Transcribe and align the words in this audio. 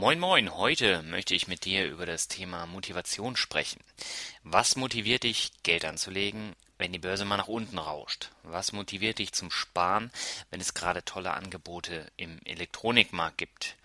Moin 0.00 0.18
moin, 0.18 0.56
heute 0.56 1.02
möchte 1.02 1.34
ich 1.34 1.46
mit 1.46 1.66
dir 1.66 1.86
über 1.86 2.06
das 2.06 2.26
Thema 2.26 2.64
Motivation 2.64 3.36
sprechen. 3.36 3.84
Was 4.42 4.74
motiviert 4.74 5.24
dich, 5.24 5.52
Geld 5.62 5.84
anzulegen, 5.84 6.56
wenn 6.78 6.90
die 6.90 6.98
Börse 6.98 7.26
mal 7.26 7.36
nach 7.36 7.48
unten 7.48 7.76
rauscht? 7.76 8.30
Was 8.42 8.72
motiviert 8.72 9.18
dich 9.18 9.32
zum 9.32 9.50
Sparen, 9.50 10.10
wenn 10.48 10.58
es 10.58 10.72
gerade 10.72 11.04
tolle 11.04 11.34
Angebote 11.34 12.10
im 12.16 12.40
Elektronikmarkt 12.46 13.36
gibt? 13.36 13.76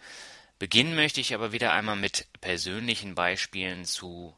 Beginnen 0.57 0.95
möchte 0.95 1.19
ich 1.19 1.33
aber 1.33 1.51
wieder 1.51 1.73
einmal 1.73 1.97
mit 1.97 2.27
persönlichen 2.39 3.13
Beispielen 3.13 3.83
zu 3.83 4.33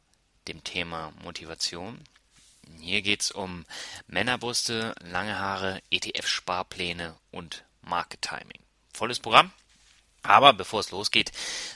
dem 0.48 0.64
Thema 0.64 1.12
Motivation. 1.22 2.02
Hier 2.80 3.02
geht 3.02 3.20
es 3.20 3.30
um 3.30 3.66
Männerbrüste, 4.08 4.96
lange 4.98 5.38
Haare, 5.38 5.80
ETF-Sparpläne 5.92 7.14
und 7.30 7.62
Market 7.82 8.22
Timing. 8.22 8.58
Volles 8.92 9.20
Programm. 9.20 9.52
Aber 10.28 10.52
bevor 10.52 10.80
es 10.80 10.90
losgeht, 10.90 11.32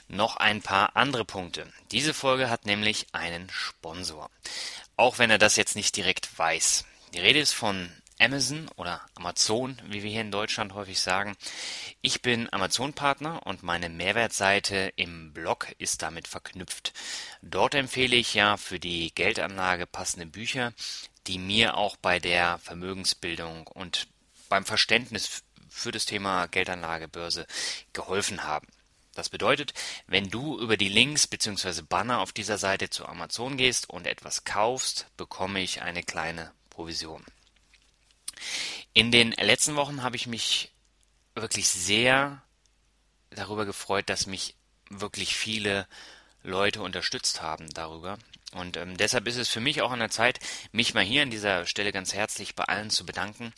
noch 0.08 0.36
ein 0.36 0.60
paar 0.60 0.94
andere 0.94 1.24
Punkte. 1.24 1.72
Diese 1.90 2.12
Folge 2.12 2.50
hat 2.50 2.66
nämlich 2.66 3.06
einen 3.12 3.48
Sponsor. 3.48 4.30
Auch 4.94 5.18
wenn 5.18 5.30
er 5.30 5.38
das 5.38 5.56
jetzt 5.56 5.74
nicht 5.74 5.96
direkt 5.96 6.38
weiß. 6.38 6.84
Die 7.14 7.20
Rede 7.20 7.38
ist 7.38 7.54
von 7.54 7.90
Amazon 8.18 8.68
oder 8.76 9.00
Amazon, 9.14 9.80
wie 9.86 10.02
wir 10.02 10.10
hier 10.10 10.20
in 10.20 10.30
Deutschland 10.30 10.74
häufig 10.74 11.00
sagen. 11.00 11.34
Ich 12.02 12.20
bin 12.20 12.52
Amazon-Partner 12.52 13.46
und 13.46 13.62
meine 13.62 13.88
Mehrwertseite 13.88 14.92
im 14.96 15.32
Blog 15.32 15.68
ist 15.78 16.02
damit 16.02 16.28
verknüpft. 16.28 16.92
Dort 17.40 17.74
empfehle 17.74 18.16
ich 18.16 18.34
ja 18.34 18.58
für 18.58 18.78
die 18.78 19.14
Geldanlage 19.14 19.86
passende 19.86 20.26
Bücher, 20.26 20.74
die 21.26 21.38
mir 21.38 21.78
auch 21.78 21.96
bei 21.96 22.18
der 22.18 22.58
Vermögensbildung 22.58 23.66
und 23.66 24.08
beim 24.50 24.66
Verständnis 24.66 25.42
für 25.72 25.90
das 25.90 26.06
Thema 26.06 26.46
Geldanlage, 26.46 27.08
geholfen 27.92 28.44
haben. 28.44 28.68
Das 29.14 29.28
bedeutet, 29.28 29.74
wenn 30.06 30.30
du 30.30 30.58
über 30.58 30.76
die 30.76 30.88
Links 30.88 31.26
bzw. 31.26 31.82
Banner 31.82 32.20
auf 32.20 32.32
dieser 32.32 32.58
Seite 32.58 32.88
zu 32.88 33.06
Amazon 33.06 33.56
gehst 33.56 33.90
und 33.90 34.06
etwas 34.06 34.44
kaufst, 34.44 35.06
bekomme 35.16 35.60
ich 35.60 35.82
eine 35.82 36.02
kleine 36.02 36.52
Provision. 36.70 37.24
In 38.94 39.10
den 39.10 39.32
letzten 39.32 39.76
Wochen 39.76 40.02
habe 40.02 40.16
ich 40.16 40.26
mich 40.26 40.72
wirklich 41.34 41.68
sehr 41.68 42.42
darüber 43.30 43.64
gefreut, 43.66 44.08
dass 44.08 44.26
mich 44.26 44.54
wirklich 44.88 45.36
viele 45.36 45.86
Leute 46.42 46.82
unterstützt 46.82 47.40
haben 47.42 47.68
darüber. 47.72 48.18
Und 48.52 48.76
ähm, 48.76 48.96
deshalb 48.96 49.26
ist 49.26 49.36
es 49.36 49.48
für 49.48 49.60
mich 49.60 49.80
auch 49.80 49.92
an 49.92 50.00
der 50.00 50.10
Zeit, 50.10 50.38
mich 50.72 50.92
mal 50.92 51.04
hier 51.04 51.22
an 51.22 51.30
dieser 51.30 51.66
Stelle 51.66 51.92
ganz 51.92 52.12
herzlich 52.12 52.54
bei 52.54 52.64
allen 52.64 52.90
zu 52.90 53.06
bedanken. 53.06 53.52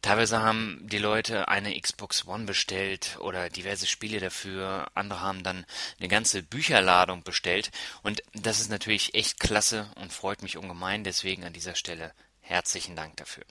Teilweise 0.00 0.40
haben 0.40 0.78
die 0.82 0.98
Leute 0.98 1.48
eine 1.48 1.78
Xbox 1.78 2.26
One 2.26 2.44
bestellt 2.44 3.18
oder 3.20 3.50
diverse 3.50 3.86
Spiele 3.86 4.20
dafür. 4.20 4.88
Andere 4.94 5.20
haben 5.20 5.42
dann 5.42 5.66
eine 5.98 6.08
ganze 6.08 6.42
Bücherladung 6.42 7.24
bestellt. 7.24 7.72
Und 8.02 8.22
das 8.32 8.60
ist 8.60 8.70
natürlich 8.70 9.14
echt 9.14 9.40
klasse 9.40 9.90
und 9.96 10.12
freut 10.12 10.42
mich 10.42 10.56
ungemein. 10.56 11.02
Deswegen 11.02 11.44
an 11.44 11.52
dieser 11.52 11.74
Stelle 11.74 12.12
herzlichen 12.40 12.94
Dank 12.94 13.16
dafür. 13.16 13.44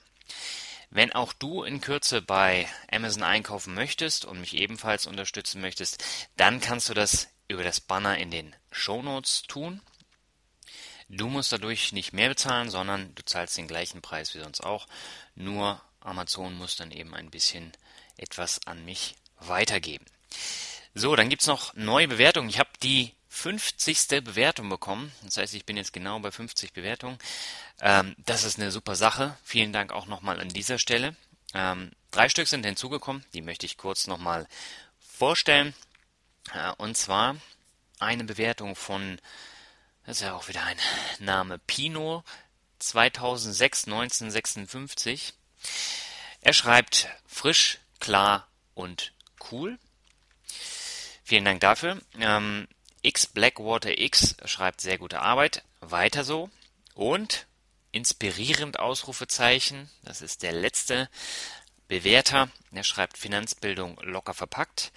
Wenn 0.90 1.12
auch 1.12 1.34
du 1.34 1.64
in 1.64 1.82
Kürze 1.82 2.22
bei 2.22 2.66
Amazon 2.90 3.22
einkaufen 3.22 3.74
möchtest 3.74 4.24
und 4.24 4.40
mich 4.40 4.54
ebenfalls 4.54 5.06
unterstützen 5.06 5.60
möchtest, 5.60 6.02
dann 6.36 6.60
kannst 6.60 6.88
du 6.88 6.94
das 6.94 7.28
über 7.46 7.62
das 7.62 7.80
Banner 7.80 8.16
in 8.16 8.30
den 8.30 8.56
Show 8.72 9.02
Notes 9.02 9.42
tun. 9.42 9.82
Du 11.10 11.28
musst 11.28 11.52
dadurch 11.52 11.92
nicht 11.92 12.12
mehr 12.12 12.28
bezahlen, 12.30 12.70
sondern 12.70 13.14
du 13.14 13.24
zahlst 13.24 13.56
den 13.56 13.68
gleichen 13.68 14.00
Preis 14.02 14.34
wie 14.34 14.40
sonst 14.40 14.62
auch. 14.62 14.86
Nur 15.34 15.80
Amazon 16.00 16.54
muss 16.54 16.76
dann 16.76 16.90
eben 16.90 17.14
ein 17.14 17.30
bisschen 17.30 17.72
etwas 18.16 18.60
an 18.66 18.84
mich 18.84 19.14
weitergeben. 19.40 20.04
So, 20.94 21.14
dann 21.16 21.28
gibt's 21.28 21.46
noch 21.46 21.74
neue 21.74 22.08
Bewertungen. 22.08 22.48
Ich 22.48 22.58
habe 22.58 22.70
die 22.82 23.14
50. 23.28 24.24
Bewertung 24.24 24.68
bekommen. 24.68 25.12
Das 25.22 25.36
heißt, 25.36 25.54
ich 25.54 25.64
bin 25.64 25.76
jetzt 25.76 25.92
genau 25.92 26.18
bei 26.18 26.30
50 26.30 26.72
Bewertungen. 26.72 27.18
Ähm, 27.80 28.16
das 28.18 28.44
ist 28.44 28.58
eine 28.58 28.72
super 28.72 28.96
Sache. 28.96 29.36
Vielen 29.44 29.72
Dank 29.72 29.92
auch 29.92 30.06
nochmal 30.06 30.40
an 30.40 30.48
dieser 30.48 30.78
Stelle. 30.78 31.14
Ähm, 31.54 31.92
drei 32.10 32.28
Stück 32.28 32.48
sind 32.48 32.64
hinzugekommen. 32.64 33.24
Die 33.34 33.42
möchte 33.42 33.66
ich 33.66 33.76
kurz 33.76 34.06
nochmal 34.06 34.48
vorstellen. 34.98 35.74
Äh, 36.52 36.72
und 36.78 36.96
zwar 36.96 37.36
eine 37.98 38.24
Bewertung 38.24 38.74
von, 38.74 39.20
das 40.04 40.18
ist 40.18 40.22
ja 40.22 40.34
auch 40.34 40.48
wieder 40.48 40.64
ein 40.64 40.78
Name, 41.18 41.58
Pino 41.58 42.24
2006 42.78 43.84
1956. 43.84 45.34
Er 46.40 46.52
schreibt 46.52 47.08
frisch, 47.26 47.78
klar 48.00 48.48
und 48.74 49.12
cool. 49.50 49.78
Vielen 51.24 51.44
Dank 51.44 51.60
dafür. 51.60 52.00
Ähm, 52.18 52.68
X 53.02 53.26
Blackwater 53.26 53.98
X 53.98 54.36
schreibt 54.44 54.80
sehr 54.80 54.98
gute 54.98 55.20
Arbeit. 55.20 55.62
Weiter 55.80 56.24
so. 56.24 56.50
Und 56.94 57.46
inspirierend 57.92 58.78
Ausrufezeichen. 58.78 59.90
Das 60.02 60.22
ist 60.22 60.42
der 60.42 60.52
letzte 60.52 61.08
Bewerter. 61.88 62.50
Er 62.70 62.84
schreibt 62.84 63.16
Finanzbildung 63.16 63.98
locker 64.02 64.34
verpackt. 64.34 64.92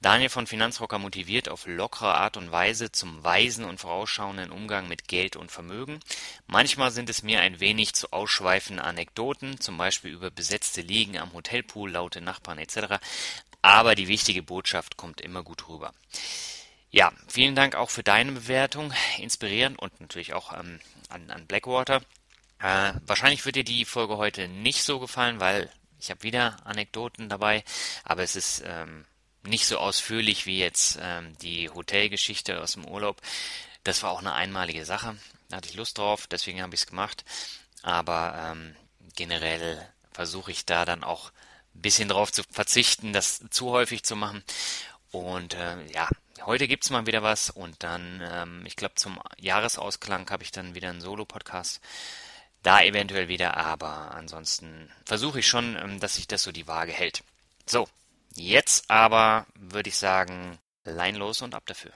Daniel 0.00 0.28
von 0.28 0.48
Finanzrocker 0.48 0.98
motiviert 0.98 1.48
auf 1.48 1.66
lockere 1.66 2.14
Art 2.14 2.36
und 2.36 2.50
Weise 2.50 2.90
zum 2.90 3.22
weisen 3.22 3.64
und 3.64 3.78
vorausschauenden 3.78 4.50
Umgang 4.50 4.88
mit 4.88 5.06
Geld 5.06 5.36
und 5.36 5.52
Vermögen. 5.52 6.00
Manchmal 6.48 6.90
sind 6.90 7.08
es 7.08 7.22
mir 7.22 7.40
ein 7.40 7.60
wenig 7.60 7.94
zu 7.94 8.12
ausschweifende 8.12 8.82
Anekdoten, 8.82 9.60
zum 9.60 9.78
Beispiel 9.78 10.10
über 10.10 10.32
besetzte 10.32 10.80
Liegen 10.80 11.16
am 11.16 11.32
Hotelpool, 11.32 11.92
laute 11.92 12.20
Nachbarn 12.20 12.58
etc. 12.58 12.98
Aber 13.62 13.94
die 13.94 14.08
wichtige 14.08 14.42
Botschaft 14.42 14.96
kommt 14.96 15.20
immer 15.20 15.44
gut 15.44 15.68
rüber. 15.68 15.94
Ja, 16.90 17.12
vielen 17.28 17.54
Dank 17.54 17.76
auch 17.76 17.88
für 17.88 18.02
deine 18.02 18.32
Bewertung, 18.32 18.92
inspirierend 19.18 19.78
und 19.78 20.00
natürlich 20.00 20.34
auch 20.34 20.52
ähm, 20.52 20.80
an, 21.08 21.30
an 21.30 21.46
Blackwater. 21.46 22.02
Äh, 22.58 22.94
wahrscheinlich 23.06 23.46
wird 23.46 23.56
dir 23.56 23.64
die 23.64 23.84
Folge 23.84 24.16
heute 24.16 24.48
nicht 24.48 24.82
so 24.82 24.98
gefallen, 24.98 25.40
weil 25.40 25.70
ich 26.02 26.10
habe 26.10 26.24
wieder 26.24 26.56
Anekdoten 26.64 27.28
dabei, 27.28 27.62
aber 28.02 28.24
es 28.24 28.34
ist 28.34 28.62
ähm, 28.66 29.04
nicht 29.44 29.66
so 29.66 29.78
ausführlich 29.78 30.46
wie 30.46 30.58
jetzt 30.58 30.98
ähm, 31.00 31.38
die 31.38 31.70
Hotelgeschichte 31.70 32.60
aus 32.60 32.72
dem 32.72 32.86
Urlaub. 32.86 33.22
Das 33.84 34.02
war 34.02 34.10
auch 34.10 34.18
eine 34.18 34.34
einmalige 34.34 34.84
Sache. 34.84 35.16
Da 35.48 35.58
hatte 35.58 35.68
ich 35.68 35.76
Lust 35.76 35.98
drauf, 35.98 36.26
deswegen 36.26 36.60
habe 36.60 36.74
ich 36.74 36.80
es 36.80 36.86
gemacht. 36.86 37.24
Aber 37.82 38.52
ähm, 38.52 38.74
generell 39.14 39.80
versuche 40.12 40.50
ich 40.50 40.66
da 40.66 40.84
dann 40.84 41.04
auch 41.04 41.30
ein 41.74 41.82
bisschen 41.82 42.08
drauf 42.08 42.32
zu 42.32 42.42
verzichten, 42.50 43.12
das 43.12 43.40
zu 43.50 43.70
häufig 43.70 44.02
zu 44.02 44.16
machen. 44.16 44.42
Und 45.12 45.54
äh, 45.54 45.86
ja, 45.92 46.08
heute 46.46 46.66
gibt's 46.66 46.90
mal 46.90 47.06
wieder 47.06 47.22
was 47.22 47.48
und 47.48 47.82
dann, 47.84 48.20
ähm, 48.28 48.66
ich 48.66 48.74
glaube, 48.74 48.96
zum 48.96 49.20
Jahresausklang 49.38 50.28
habe 50.30 50.42
ich 50.42 50.50
dann 50.50 50.74
wieder 50.74 50.90
einen 50.90 51.00
Solo-Podcast. 51.00 51.80
Da 52.62 52.82
eventuell 52.82 53.28
wieder, 53.28 53.56
aber 53.56 54.12
ansonsten 54.12 54.90
versuche 55.04 55.40
ich 55.40 55.48
schon, 55.48 55.76
ähm, 55.76 56.00
dass 56.00 56.16
sich 56.16 56.28
das 56.28 56.42
so 56.42 56.52
die 56.52 56.68
Waage 56.68 56.92
hält. 56.92 57.24
So, 57.66 57.88
jetzt 58.34 58.88
aber 58.88 59.46
würde 59.54 59.88
ich 59.88 59.96
sagen, 59.96 60.58
Lein 60.84 61.14
los 61.14 61.42
und 61.42 61.54
ab 61.54 61.62
dafür. 61.66 61.92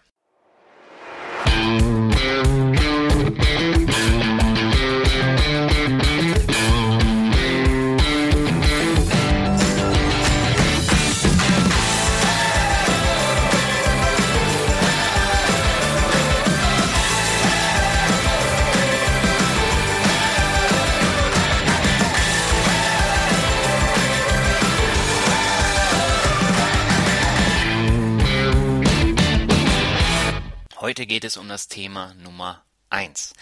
Heute 30.87 31.05
geht 31.05 31.25
es 31.25 31.37
um 31.37 31.49
das 31.49 31.67
Thema 31.67 32.15
Nummer 32.15 32.65
1. 32.91 33.35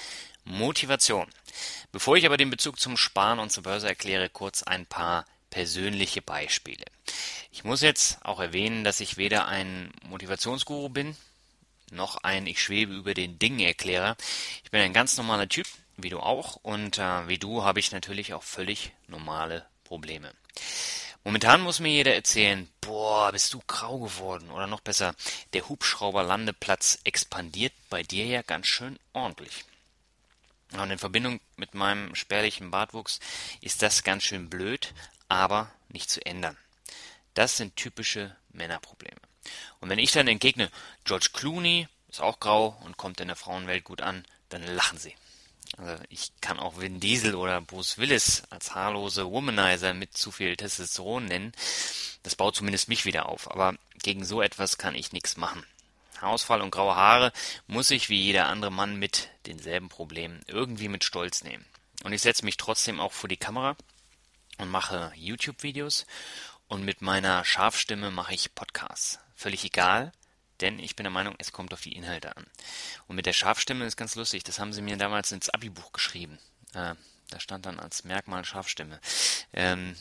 Motivation. 0.45 1.27
Bevor 1.93 2.17
ich 2.17 2.25
aber 2.25 2.39
den 2.39 2.49
Bezug 2.49 2.81
zum 2.81 2.97
Sparen 2.97 3.39
und 3.39 3.53
zur 3.53 3.65
Börse 3.65 3.87
erkläre, 3.87 4.31
kurz 4.31 4.63
ein 4.63 4.87
paar 4.87 5.27
persönliche 5.51 6.23
Beispiele. 6.23 6.87
Ich 7.53 7.63
muss 7.63 7.83
jetzt 7.83 8.25
auch 8.25 8.41
erwähnen, 8.41 8.83
dass 8.83 9.01
ich 9.01 9.19
weder 9.19 9.47
ein 9.47 9.93
Motivationsguru 10.09 10.89
bin, 10.89 11.19
noch 11.91 12.17
ein 12.25 12.47
Ich 12.47 12.63
schwebe 12.63 12.95
über 12.95 13.13
den 13.13 13.39
Dingen 13.39 13.61
Erklärer. 13.61 14.17
Ich 14.65 14.71
bin 14.71 14.81
ein 14.81 14.95
ganz 14.95 15.19
normaler 15.19 15.47
Typ, 15.47 15.67
wie 15.99 16.09
du 16.09 16.21
auch, 16.21 16.57
und 16.63 16.97
äh, 16.97 17.29
wie 17.29 17.37
du 17.37 17.63
habe 17.63 17.79
ich 17.79 17.93
natürlich 17.93 18.33
auch 18.33 18.43
völlig 18.43 18.93
normale 19.07 19.67
Probleme. 19.85 20.33
Momentan 21.25 21.63
muss 21.63 21.81
mir 21.81 21.91
jeder 21.91 22.15
erzählen, 22.15 22.69
boah, 22.83 23.33
bist 23.33 23.55
du 23.55 23.63
grau 23.67 23.99
geworden. 23.99 24.51
Oder 24.51 24.67
noch 24.67 24.81
besser, 24.81 25.15
der 25.55 25.69
Hubschrauberlandeplatz 25.69 26.99
expandiert 27.05 27.73
bei 27.89 28.03
dir 28.03 28.27
ja 28.27 28.43
ganz 28.43 28.67
schön 28.67 28.99
ordentlich. 29.15 29.65
Und 30.73 30.91
in 30.91 30.99
Verbindung 30.99 31.41
mit 31.57 31.75
meinem 31.75 32.15
spärlichen 32.15 32.71
Bartwuchs 32.71 33.21
ist 33.61 33.81
das 33.81 34.03
ganz 34.03 34.25
schön 34.25 34.51
blöd, 34.51 34.93
aber 35.29 35.71
nicht 35.89 36.11
zu 36.11 36.25
ändern. 36.27 36.59
Das 37.33 37.57
sind 37.57 37.77
typische 37.77 38.37
Männerprobleme. 38.51 39.21
Und 39.81 39.89
wenn 39.89 39.99
ich 39.99 40.13
dann 40.13 40.29
entgegne, 40.29 40.71
George 41.05 41.31
Clooney 41.33 41.89
ist 42.09 42.21
auch 42.21 42.39
grau 42.39 42.77
und 42.85 42.97
kommt 42.97 43.21
in 43.21 43.29
der 43.29 43.37
Frauenwelt 43.37 43.85
gut 43.85 44.03
an, 44.03 44.25
dann 44.51 44.63
lachen 44.63 44.99
sie. 44.99 45.15
Also 45.77 46.03
ich 46.09 46.33
kann 46.41 46.59
auch 46.59 46.79
Vin 46.79 47.01
Diesel 47.01 47.35
oder 47.35 47.61
Bruce 47.61 47.99
Willis 47.99 48.43
als 48.51 48.75
haarlose 48.75 49.31
Womanizer 49.31 49.95
mit 49.95 50.17
zu 50.17 50.31
viel 50.31 50.57
Testosteron 50.57 51.25
nennen. 51.25 51.53
Das 52.23 52.37
baut 52.37 52.57
zumindest 52.57 52.89
mich 52.89 53.05
wieder 53.05 53.29
auf. 53.29 53.51
Aber 53.51 53.75
gegen 54.03 54.25
so 54.25 54.41
etwas 54.41 54.79
kann 54.79 54.95
ich 54.95 55.13
nichts 55.13 55.37
machen. 55.37 55.65
Haarausfall 56.21 56.63
und 56.63 56.71
graue 56.71 56.95
Haare 56.95 57.33
muss 57.67 57.91
ich 57.91 58.09
wie 58.09 58.21
jeder 58.21 58.47
andere 58.47 58.71
Mann 58.71 58.97
mit 58.97 59.29
denselben 59.47 59.89
Problemen 59.89 60.43
irgendwie 60.47 60.89
mit 60.89 61.05
Stolz 61.05 61.45
nehmen. 61.45 61.65
Und 62.05 62.13
ich 62.13 62.23
setze 62.23 62.45
mich 62.45 62.57
trotzdem 62.57 63.01
auch 63.01 63.13
vor 63.13 63.29
die 63.29 63.37
Kamera 63.37 63.77
und 64.59 64.71
mache 64.71 65.13
YouTube-Videos 65.17 66.07
und 66.69 66.85
mit 66.85 67.03
meiner 67.03 67.45
Scharfstimme 67.45 68.11
mache 68.11 68.35
ich 68.35 68.55
Podcasts. 68.55 69.19
Völlig 69.35 69.65
egal, 69.65 70.13
denn 70.61 70.79
ich 70.79 70.97
bin 70.97 71.05
der 71.05 71.11
Meinung, 71.11 71.35
es 71.39 71.53
kommt 71.53 71.73
auf 71.73 71.81
die 71.81 71.95
Inhalte 71.95 72.37
an. 72.37 72.47
Und 73.07 73.17
mit 73.17 73.27
der 73.27 73.33
Scharfstimme 73.33 73.85
ist 73.85 73.97
ganz 73.97 74.15
lustig, 74.15 74.45
das 74.45 74.59
haben 74.59 74.73
sie 74.73 74.83
mir 74.83 74.97
damals 74.97 75.33
ins 75.33 75.51
Abi-Buch 75.51 75.93
geschrieben. 75.93 76.39
Äh, 76.75 76.95
da 77.31 77.41
stand 77.41 77.67
dann 77.67 77.81
als 77.81 78.05
Merkmal 78.05 78.45
Scharfstimme. 78.45 79.01
Ähm, 79.53 79.97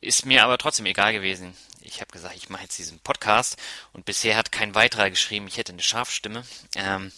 ist 0.00 0.26
mir 0.26 0.44
aber 0.44 0.58
trotzdem 0.58 0.86
egal 0.86 1.12
gewesen. 1.12 1.56
Ich 1.80 2.00
habe 2.00 2.12
gesagt, 2.12 2.36
ich 2.36 2.50
mache 2.50 2.62
jetzt 2.62 2.78
diesen 2.78 3.00
Podcast 3.00 3.56
und 3.92 4.04
bisher 4.04 4.36
hat 4.36 4.52
kein 4.52 4.74
weiterer 4.74 5.10
geschrieben, 5.10 5.48
ich 5.48 5.56
hätte 5.56 5.72
eine 5.72 5.82
Scharfstimme. 5.82 6.44
Ähm, 6.74 7.12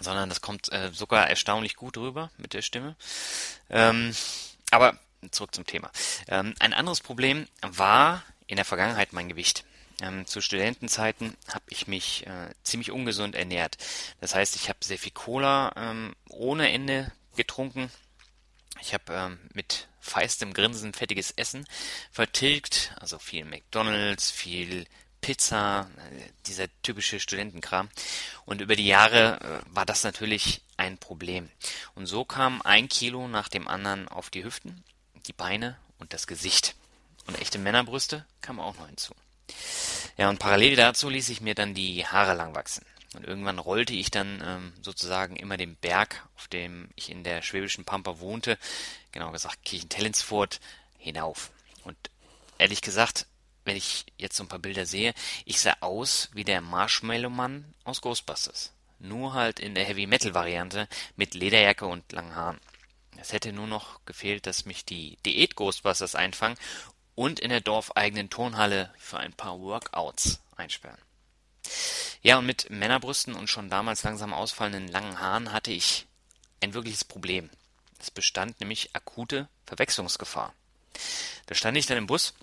sondern 0.00 0.28
das 0.28 0.40
kommt 0.40 0.72
äh, 0.72 0.90
sogar 0.92 1.28
erstaunlich 1.28 1.76
gut 1.76 1.96
rüber 1.96 2.30
mit 2.36 2.54
der 2.54 2.62
Stimme. 2.62 2.96
Ähm, 3.68 4.14
aber 4.70 4.98
zurück 5.30 5.54
zum 5.54 5.66
Thema. 5.66 5.90
Ähm, 6.28 6.54
ein 6.58 6.72
anderes 6.72 7.00
Problem 7.00 7.48
war 7.62 8.22
in 8.46 8.56
der 8.56 8.64
Vergangenheit 8.64 9.12
mein 9.12 9.28
Gewicht. 9.28 9.64
Ähm, 10.00 10.26
zu 10.26 10.40
Studentenzeiten 10.40 11.36
habe 11.48 11.64
ich 11.68 11.86
mich 11.88 12.26
äh, 12.26 12.50
ziemlich 12.62 12.92
ungesund 12.92 13.34
ernährt. 13.34 13.76
Das 14.20 14.34
heißt, 14.34 14.54
ich 14.56 14.68
habe 14.68 14.78
sehr 14.82 14.98
viel 14.98 15.12
Cola 15.12 15.72
ähm, 15.76 16.14
ohne 16.28 16.70
Ende 16.70 17.10
getrunken. 17.36 17.90
Ich 18.80 18.94
habe 18.94 19.12
ähm, 19.12 19.38
mit 19.54 19.88
feistem 20.00 20.54
Grinsen 20.54 20.94
fettiges 20.94 21.32
Essen 21.32 21.66
vertilgt, 22.12 22.94
also 23.00 23.18
viel 23.18 23.44
McDonald's, 23.44 24.30
viel 24.30 24.86
Pizza, 25.20 25.90
äh, 25.96 26.30
dieser 26.46 26.66
typische 26.82 27.18
Studentenkram. 27.18 27.88
Und 28.44 28.60
über 28.60 28.76
die 28.76 28.86
Jahre 28.86 29.40
äh, 29.40 29.74
war 29.74 29.84
das 29.84 30.04
natürlich 30.04 30.62
ein 30.76 30.98
Problem. 30.98 31.50
Und 31.94 32.06
so 32.06 32.24
kam 32.24 32.62
ein 32.62 32.88
Kilo 32.88 33.26
nach 33.26 33.48
dem 33.48 33.66
anderen 33.66 34.06
auf 34.08 34.30
die 34.30 34.44
Hüften, 34.44 34.84
die 35.26 35.32
Beine 35.32 35.76
und 35.98 36.12
das 36.12 36.26
Gesicht. 36.26 36.76
Und 37.26 37.38
echte 37.40 37.58
Männerbrüste 37.58 38.24
kamen 38.40 38.60
auch 38.60 38.76
noch 38.76 38.86
hinzu. 38.86 39.14
Ja, 40.16 40.28
und 40.28 40.38
parallel 40.38 40.76
dazu 40.76 41.08
ließ 41.08 41.28
ich 41.28 41.40
mir 41.40 41.54
dann 41.54 41.74
die 41.74 42.06
Haare 42.06 42.34
lang 42.34 42.54
wachsen. 42.54 42.84
Und 43.14 43.24
irgendwann 43.24 43.58
rollte 43.58 43.94
ich 43.94 44.10
dann 44.10 44.42
ähm, 44.44 44.72
sozusagen 44.82 45.36
immer 45.36 45.56
den 45.56 45.76
Berg, 45.76 46.28
auf 46.36 46.48
dem 46.48 46.90
ich 46.94 47.10
in 47.10 47.24
der 47.24 47.40
schwäbischen 47.42 47.84
Pampa 47.84 48.20
wohnte, 48.20 48.58
genau 49.12 49.30
gesagt 49.30 49.64
Kirchentellensfurt, 49.64 50.60
hinauf. 50.98 51.50
Und 51.84 51.96
ehrlich 52.58 52.82
gesagt, 52.82 53.26
wenn 53.64 53.76
ich 53.76 54.06
jetzt 54.16 54.36
so 54.36 54.44
ein 54.44 54.48
paar 54.48 54.58
Bilder 54.58 54.86
sehe, 54.86 55.14
ich 55.44 55.60
sah 55.60 55.76
aus 55.80 56.28
wie 56.32 56.44
der 56.44 56.60
Marshmallow-Mann 56.60 57.74
aus 57.84 58.00
Ghostbusters. 58.00 58.72
Nur 58.98 59.34
halt 59.34 59.60
in 59.60 59.74
der 59.74 59.84
Heavy-Metal-Variante 59.84 60.88
mit 61.16 61.34
Lederjacke 61.34 61.86
und 61.86 62.10
langen 62.12 62.34
Haaren. 62.34 62.60
Es 63.16 63.32
hätte 63.32 63.52
nur 63.52 63.66
noch 63.66 64.04
gefehlt, 64.04 64.46
dass 64.46 64.64
mich 64.64 64.84
die 64.84 65.16
Diät-Ghostbusters 65.24 66.14
einfangen 66.14 66.58
und 67.18 67.40
in 67.40 67.50
der 67.50 67.60
dorfeigenen 67.60 68.30
Turnhalle 68.30 68.94
für 68.96 69.18
ein 69.18 69.32
paar 69.32 69.58
Workouts 69.58 70.38
einsperren. 70.54 71.00
Ja, 72.22 72.38
und 72.38 72.46
mit 72.46 72.70
Männerbrüsten 72.70 73.34
und 73.34 73.50
schon 73.50 73.68
damals 73.68 74.04
langsam 74.04 74.32
ausfallenden 74.32 74.86
langen 74.86 75.18
Haaren 75.18 75.52
hatte 75.52 75.72
ich 75.72 76.06
ein 76.62 76.74
wirkliches 76.74 77.02
Problem. 77.02 77.50
Es 77.98 78.12
bestand 78.12 78.60
nämlich 78.60 78.94
akute 78.94 79.48
Verwechslungsgefahr. 79.66 80.54
Da 81.46 81.56
stand 81.56 81.76
ich 81.76 81.86
dann 81.86 81.98
im 81.98 82.06
Bus, 82.06 82.34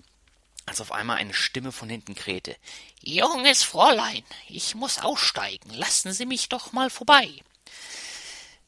als 0.66 0.82
auf 0.82 0.92
einmal 0.92 1.16
eine 1.16 1.32
Stimme 1.32 1.72
von 1.72 1.88
hinten 1.88 2.14
krähte. 2.14 2.54
Junges 3.00 3.62
Fräulein, 3.62 4.24
ich 4.46 4.74
muss 4.74 4.98
aussteigen. 4.98 5.70
Lassen 5.70 6.12
Sie 6.12 6.26
mich 6.26 6.50
doch 6.50 6.72
mal 6.72 6.90
vorbei. 6.90 7.30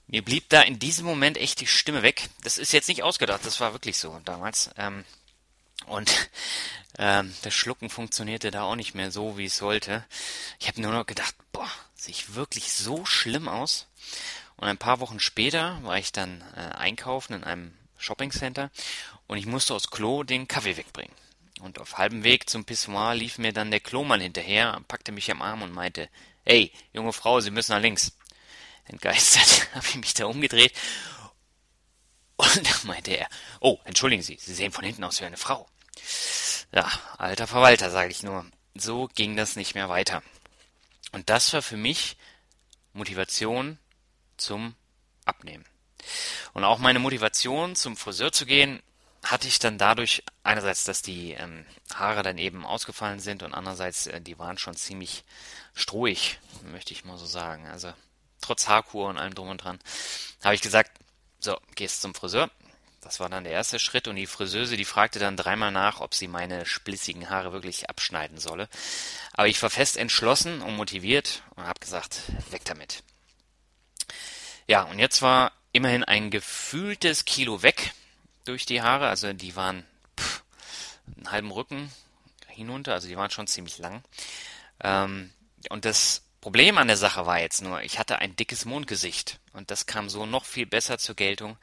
Mir 0.07 0.25
blieb 0.25 0.49
da 0.49 0.63
in 0.63 0.79
diesem 0.79 1.05
Moment 1.05 1.37
echt 1.37 1.61
die 1.61 1.67
Stimme 1.67 2.03
weg. 2.03 2.31
Das 2.45 2.57
ist 2.57 2.73
jetzt 2.73 2.89
nicht 2.89 3.03
ausgedacht, 3.03 3.45
das 3.45 3.61
war 3.61 3.75
wirklich 3.75 3.99
so 3.99 4.19
damals. 4.25 4.71
Ähm, 4.79 5.05
und 5.89 6.31
ähm, 6.99 7.35
das 7.43 7.55
Schlucken 7.55 7.91
funktionierte 7.91 8.51
da 8.51 8.63
auch 8.63 8.77
nicht 8.77 8.95
mehr 8.95 9.11
so, 9.11 9.39
wie 9.39 9.47
es 9.47 9.57
sollte. 9.57 10.05
Ich 10.59 10.69
habe 10.69 10.81
nur 10.81 10.93
noch 10.93 11.07
gedacht, 11.07 11.35
boah, 11.53 11.71
sieht 11.95 12.35
wirklich 12.35 12.73
so 12.73 13.05
schlimm 13.05 13.49
aus. 13.49 13.87
Und 14.57 14.69
ein 14.69 14.79
paar 14.79 15.01
Wochen 15.01 15.21
später 15.21 15.79
war 15.83 15.99
ich 15.99 16.13
dann 16.13 16.43
äh, 16.57 16.61
einkaufen 16.61 17.35
in 17.35 17.45
einem 17.45 17.73
Shoppingcenter 17.97 18.71
und 19.27 19.39
ich 19.39 19.47
musste 19.47 19.75
aus 19.75 19.91
Klo 19.91 20.23
den 20.25 20.49
Kaffee 20.49 20.77
wegbringen. 20.77 21.15
Und 21.61 21.81
auf 21.81 21.99
halbem 21.99 22.23
Weg 22.23 22.49
zum 22.49 22.65
Pissoir 22.65 23.15
lief 23.15 23.39
mir 23.39 23.53
dann 23.53 23.71
der 23.71 23.81
Klomann 23.81 24.21
hinterher, 24.21 24.81
packte 24.87 25.13
mich 25.13 25.31
am 25.31 25.43
Arm 25.43 25.63
und 25.63 25.73
meinte, 25.73 26.09
Hey, 26.45 26.73
junge 26.93 27.13
Frau, 27.13 27.41
Sie 27.41 27.51
müssen 27.51 27.73
nach 27.73 27.81
links. 27.81 28.13
Entgeistert 28.87 29.69
habe 29.75 29.87
ich 29.87 29.97
mich 29.97 30.15
da 30.15 30.27
umgedreht 30.27 30.73
und 32.39 32.67
da 32.67 32.73
meinte 32.85 33.11
er, 33.11 33.29
oh, 33.61 33.79
entschuldigen 33.85 34.23
Sie, 34.23 34.39
Sie 34.41 34.55
sehen 34.55 34.71
von 34.71 34.85
hinten 34.85 35.03
aus 35.03 35.21
wie 35.21 35.25
eine 35.25 35.37
Frau. 35.37 35.69
Ja, 36.73 36.91
alter 37.17 37.47
Verwalter, 37.47 37.91
sage 37.91 38.11
ich 38.11 38.23
nur. 38.23 38.47
So 38.75 39.09
ging 39.15 39.37
das 39.37 39.57
nicht 39.57 39.75
mehr 39.75 39.89
weiter. 39.89 40.23
Und 41.13 41.31
das 41.31 41.53
war 41.53 41.63
für 41.63 41.77
mich 41.77 42.17
Motivation 42.93 43.79
zum 44.37 44.75
Abnehmen. 45.25 45.65
Und 46.53 46.65
auch 46.65 46.79
meine 46.79 46.99
Motivation, 46.99 47.77
zum 47.77 47.97
Friseur 47.97 48.33
zu 48.33 48.47
gehen, 48.47 48.83
hatte 49.25 49.49
ich 49.49 49.59
dann 49.59 49.79
dadurch 49.79 50.23
einerseits, 50.43 50.85
dass 50.85 51.03
die 51.03 51.33
ähm, 51.33 51.67
Haare 51.93 52.23
dann 52.23 52.39
eben 52.39 52.65
ausgefallen 52.65 53.21
sind 53.21 53.43
und 53.43 53.53
andererseits, 53.53 54.07
äh, 54.07 54.21
die 54.21 54.39
waren 54.39 54.59
schon 54.59 54.77
ziemlich 54.77 55.25
strohig, 55.75 56.39
möchte 56.71 56.93
ich 56.93 57.05
mal 57.05 57.19
so 57.19 57.27
sagen. 57.27 57.67
Also 57.67 57.93
trotz 58.41 58.69
Haarkur 58.69 59.09
und 59.09 59.19
allem 59.19 59.35
drum 59.35 59.49
und 59.49 59.59
dran, 59.59 59.79
habe 60.45 60.55
ich 60.55 60.61
gesagt, 60.61 60.93
so, 61.41 61.59
gehst 61.75 62.01
zum 62.01 62.15
Friseur, 62.15 62.51
das 63.09 63.21
war 63.21 63.31
dann 63.31 63.45
der 63.45 63.55
erste 63.55 63.79
Schritt 63.79 64.07
und 64.07 64.17
die 64.17 64.27
Friseuse, 64.27 64.77
die 64.77 64.85
fragte 64.85 65.19
dann 65.19 65.35
dreimal 65.35 65.73
nach, 65.73 66.03
ob 66.03 66.15
sie 66.15 66.29
meine 66.29 66.67
splissigen 66.67 67.31
Haare 67.31 67.55
wirklich 67.55 67.89
abschneiden 67.89 68.37
solle. 68.37 68.69
Aber 69.33 69.49
ich 69.49 69.63
war 69.63 69.71
fest 69.71 69.97
entschlossen 69.97 70.61
und 70.61 70.77
motiviert 70.77 71.43
und 71.57 71.65
habe 71.65 71.81
gesagt, 71.81 72.21
weg 72.51 72.67
damit. 72.67 73.03
Ja, 74.67 74.83
und 74.83 74.99
jetzt 74.99 75.23
war 75.23 75.53
immerhin 75.73 76.05
ein 76.05 76.31
gefühltes 76.31 77.25
Kilo 77.25 77.63
weg 77.63 77.93
durch 78.45 78.67
die 78.67 78.83
Haare, 78.83 79.09
also 79.09 79.33
die 79.33 79.57
waren 79.57 79.87
pff, 80.21 80.43
einen 81.17 81.31
halben 81.31 81.51
Rücken 81.51 81.91
hinunter, 82.49 82.93
also 82.93 83.09
die 83.09 83.17
waren 83.17 83.31
schon 83.31 83.47
ziemlich 83.47 83.79
lang. 83.79 84.03
Ähm, 84.85 85.33
und 85.71 85.87
das 85.87 86.25
Problem 86.43 86.77
an 86.77 86.89
der 86.89 86.99
Sache 86.99 87.25
war 87.25 87.41
jetzt 87.41 87.63
nur, 87.63 87.81
ich 87.81 87.99
hatte 87.99 88.19
ein 88.19 88.37
dickes 88.37 88.67
Mondgesicht 88.67 89.41
und 89.55 89.71
das 89.71 89.87
kam 89.87 90.11
so 90.11 90.27
noch 90.27 90.45
viel 90.45 90.67
besser 90.67 90.99
zur 90.99 91.15
Geltung 91.15 91.57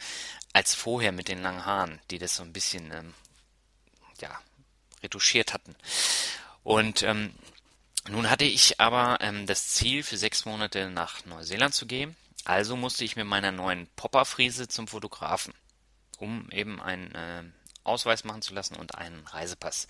als 0.56 0.74
vorher 0.74 1.12
mit 1.12 1.28
den 1.28 1.42
langen 1.42 1.66
Haaren, 1.66 2.00
die 2.12 2.18
das 2.18 2.38
so 2.38 2.44
ein 2.44 2.54
bisschen 2.54 2.90
ähm, 2.94 3.14
ja, 4.22 4.40
retuschiert 5.04 5.54
hatten. 5.54 5.76
Und 6.64 7.04
ähm, 7.04 7.34
nun 8.08 8.30
hatte 8.30 8.46
ich 8.46 8.80
aber 8.80 9.18
ähm, 9.20 9.48
das 9.48 9.68
Ziel, 9.68 10.02
für 10.02 10.16
sechs 10.16 10.46
Monate 10.46 10.90
nach 10.90 11.26
Neuseeland 11.26 11.76
zu 11.76 11.86
gehen. 11.86 12.16
Also 12.46 12.78
musste 12.78 13.04
ich 13.04 13.18
mit 13.18 13.28
meiner 13.28 13.52
neuen 13.52 13.88
Popperfriese 13.98 14.70
zum 14.70 14.88
Fotografen, 14.88 15.54
um 16.20 16.50
eben 16.52 16.82
einen 16.82 17.14
äh, 17.14 17.44
Ausweis 17.84 18.24
machen 18.24 18.42
zu 18.42 18.54
lassen 18.54 18.78
und 18.78 18.96
einen 18.96 19.28
Reisepass. 19.28 19.90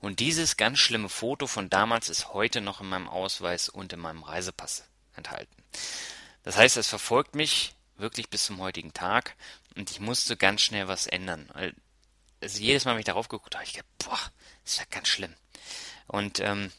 Und 0.00 0.18
dieses 0.18 0.56
ganz 0.56 0.78
schlimme 0.78 1.10
Foto 1.10 1.46
von 1.46 1.68
damals 1.68 2.08
ist 2.08 2.32
heute 2.32 2.62
noch 2.62 2.80
in 2.80 2.88
meinem 2.88 3.10
Ausweis 3.10 3.68
und 3.68 3.92
in 3.92 4.00
meinem 4.00 4.22
Reisepass 4.22 4.84
enthalten. 5.14 5.62
Das 6.42 6.56
heißt, 6.56 6.78
es 6.78 6.88
verfolgt 6.88 7.34
mich 7.34 7.74
wirklich 7.98 8.30
bis 8.30 8.44
zum 8.44 8.60
heutigen 8.60 8.94
Tag 8.94 9.36
und 9.76 9.90
ich 9.90 10.00
musste 10.00 10.36
ganz 10.36 10.62
schnell 10.62 10.88
was 10.88 11.06
ändern. 11.06 11.50
Also 12.40 12.58
jedes 12.58 12.84
Mal, 12.84 12.92
wenn 12.92 13.00
ich 13.00 13.06
darauf 13.06 13.28
geguckt 13.28 13.54
habe, 13.54 13.64
ich 13.64 13.72
gedacht, 13.72 13.88
boah, 13.98 14.18
Das 14.64 14.72
ist 14.72 14.78
ja 14.78 14.84
ganz 14.90 15.08
schlimm. 15.08 15.34
Und 16.06 16.40
ähm, 16.40 16.72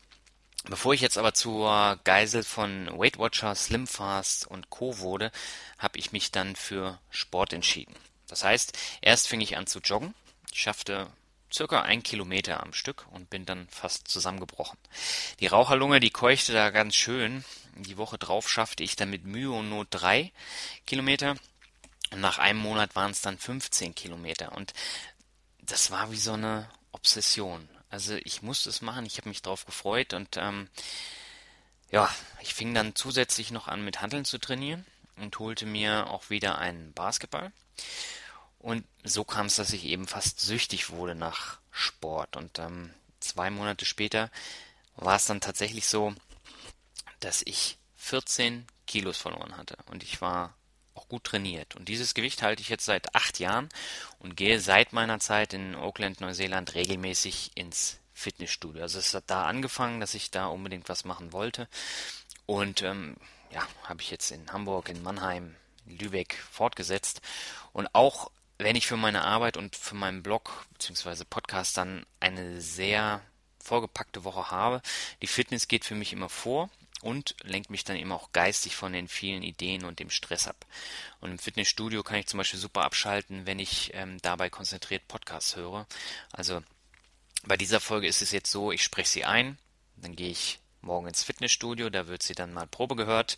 Bevor 0.69 0.93
ich 0.93 0.99
jetzt 0.99 1.17
aber 1.17 1.33
zur 1.33 1.97
Geisel 2.03 2.43
von 2.43 2.89
Weight 2.99 3.17
Watcher, 3.17 3.55
Slimfast 3.55 4.47
und 4.47 4.69
Co. 4.69 4.99
wurde, 4.99 5.31
habe 5.77 5.97
ich 5.97 6.11
mich 6.11 6.31
dann 6.31 6.57
für 6.57 6.99
Sport 7.09 7.53
entschieden. 7.53 7.95
Das 8.27 8.43
heißt, 8.43 8.77
erst 9.01 9.29
fing 9.29 9.39
ich 9.39 9.55
an 9.55 9.65
zu 9.65 9.79
joggen. 9.79 10.13
Ich 10.51 10.59
schaffte 10.59 11.07
circa 11.53 11.83
ein 11.83 12.03
Kilometer 12.03 12.61
am 12.61 12.73
Stück 12.73 13.05
und 13.11 13.29
bin 13.29 13.45
dann 13.45 13.69
fast 13.69 14.09
zusammengebrochen. 14.09 14.77
Die 15.39 15.47
Raucherlunge, 15.47 16.01
die 16.01 16.09
keuchte 16.09 16.51
da 16.51 16.69
ganz 16.71 16.95
schön. 16.95 17.45
Die 17.75 17.95
Woche 17.95 18.17
drauf 18.17 18.49
schaffte 18.49 18.83
ich 18.83 18.97
dann 18.97 19.09
mit 19.09 19.23
Mühe 19.23 19.51
und 19.51 19.69
Not 19.69 19.87
drei 19.91 20.33
Kilometer. 20.85 21.37
Und 22.11 22.21
nach 22.21 22.37
einem 22.37 22.59
Monat 22.59 22.95
waren 22.95 23.11
es 23.11 23.21
dann 23.21 23.37
15 23.37 23.95
Kilometer. 23.95 24.53
Und 24.53 24.73
das 25.59 25.91
war 25.91 26.11
wie 26.11 26.17
so 26.17 26.33
eine 26.33 26.69
Obsession. 26.91 27.67
Also 27.89 28.15
ich 28.23 28.41
musste 28.41 28.69
es 28.69 28.81
machen, 28.81 29.05
ich 29.05 29.17
habe 29.17 29.29
mich 29.29 29.41
darauf 29.41 29.65
gefreut 29.65 30.13
und 30.13 30.35
ähm, 30.37 30.69
ja, 31.89 32.13
ich 32.41 32.53
fing 32.53 32.73
dann 32.73 32.95
zusätzlich 32.95 33.51
noch 33.51 33.67
an 33.67 33.83
mit 33.83 34.01
Handeln 34.01 34.25
zu 34.25 34.39
trainieren 34.39 34.85
und 35.15 35.39
holte 35.39 35.65
mir 35.65 36.09
auch 36.09 36.29
wieder 36.29 36.57
einen 36.57 36.93
Basketball. 36.93 37.51
Und 38.59 38.85
so 39.03 39.23
kam 39.23 39.45
es, 39.45 39.55
dass 39.55 39.71
ich 39.71 39.85
eben 39.85 40.07
fast 40.07 40.41
süchtig 40.41 40.89
wurde 40.89 41.15
nach 41.15 41.59
Sport. 41.71 42.35
Und 42.35 42.59
ähm, 42.59 42.93
zwei 43.19 43.49
Monate 43.49 43.85
später 43.85 44.29
war 44.95 45.15
es 45.15 45.25
dann 45.25 45.39
tatsächlich 45.39 45.87
so, 45.87 46.13
dass 47.19 47.41
ich 47.45 47.77
14 47.95 48.67
Kilos 48.85 49.17
verloren 49.17 49.55
hatte. 49.55 49.77
Und 49.85 50.03
ich 50.03 50.21
war 50.21 50.56
gut 51.07 51.23
trainiert. 51.23 51.75
Und 51.75 51.87
dieses 51.87 52.13
Gewicht 52.13 52.41
halte 52.41 52.61
ich 52.61 52.69
jetzt 52.69 52.85
seit 52.85 53.15
acht 53.15 53.39
Jahren 53.39 53.69
und 54.19 54.35
gehe 54.35 54.59
seit 54.59 54.93
meiner 54.93 55.19
Zeit 55.19 55.53
in 55.53 55.75
Auckland, 55.75 56.21
Neuseeland 56.21 56.75
regelmäßig 56.75 57.51
ins 57.55 57.99
Fitnessstudio. 58.13 58.81
Also 58.81 58.99
es 58.99 59.13
hat 59.13 59.25
da 59.27 59.45
angefangen, 59.45 59.99
dass 59.99 60.13
ich 60.13 60.31
da 60.31 60.47
unbedingt 60.47 60.89
was 60.89 61.05
machen 61.05 61.33
wollte. 61.33 61.67
Und 62.45 62.81
ähm, 62.81 63.15
ja, 63.51 63.67
habe 63.83 64.01
ich 64.01 64.09
jetzt 64.09 64.31
in 64.31 64.51
Hamburg, 64.51 64.89
in 64.89 65.03
Mannheim, 65.03 65.55
in 65.85 65.97
Lübeck 65.97 66.35
fortgesetzt. 66.51 67.21
Und 67.73 67.87
auch 67.93 68.31
wenn 68.57 68.75
ich 68.75 68.87
für 68.87 68.97
meine 68.97 69.23
Arbeit 69.23 69.55
und 69.55 69.75
für 69.75 69.95
meinen 69.95 70.23
Blog 70.23 70.65
bzw. 70.73 71.23
Podcast 71.29 71.77
dann 71.77 72.05
eine 72.19 72.59
sehr 72.59 73.21
vorgepackte 73.63 74.23
Woche 74.23 74.49
habe, 74.49 74.81
die 75.21 75.27
Fitness 75.27 75.67
geht 75.67 75.85
für 75.85 75.95
mich 75.95 76.13
immer 76.13 76.29
vor 76.29 76.69
und 77.01 77.35
lenkt 77.43 77.69
mich 77.69 77.83
dann 77.83 77.97
eben 77.97 78.11
auch 78.11 78.31
geistig 78.31 78.75
von 78.75 78.93
den 78.93 79.07
vielen 79.07 79.43
Ideen 79.43 79.85
und 79.85 79.99
dem 79.99 80.09
Stress 80.09 80.47
ab. 80.47 80.65
Und 81.19 81.31
im 81.31 81.39
Fitnessstudio 81.39 82.03
kann 82.03 82.17
ich 82.17 82.27
zum 82.27 82.39
Beispiel 82.39 82.59
super 82.59 82.83
abschalten, 82.83 83.45
wenn 83.45 83.59
ich 83.59 83.91
ähm, 83.93 84.17
dabei 84.21 84.49
konzentriert 84.49 85.07
Podcasts 85.07 85.55
höre. 85.55 85.87
Also 86.31 86.63
bei 87.45 87.57
dieser 87.57 87.79
Folge 87.79 88.07
ist 88.07 88.21
es 88.21 88.31
jetzt 88.31 88.51
so, 88.51 88.71
ich 88.71 88.83
spreche 88.83 89.09
sie 89.09 89.25
ein, 89.25 89.57
dann 89.95 90.15
gehe 90.15 90.31
ich 90.31 90.59
morgen 90.81 91.07
ins 91.07 91.23
Fitnessstudio, 91.23 91.89
da 91.89 92.07
wird 92.07 92.23
sie 92.23 92.35
dann 92.35 92.53
mal 92.53 92.67
Probe 92.67 92.95
gehört 92.95 93.37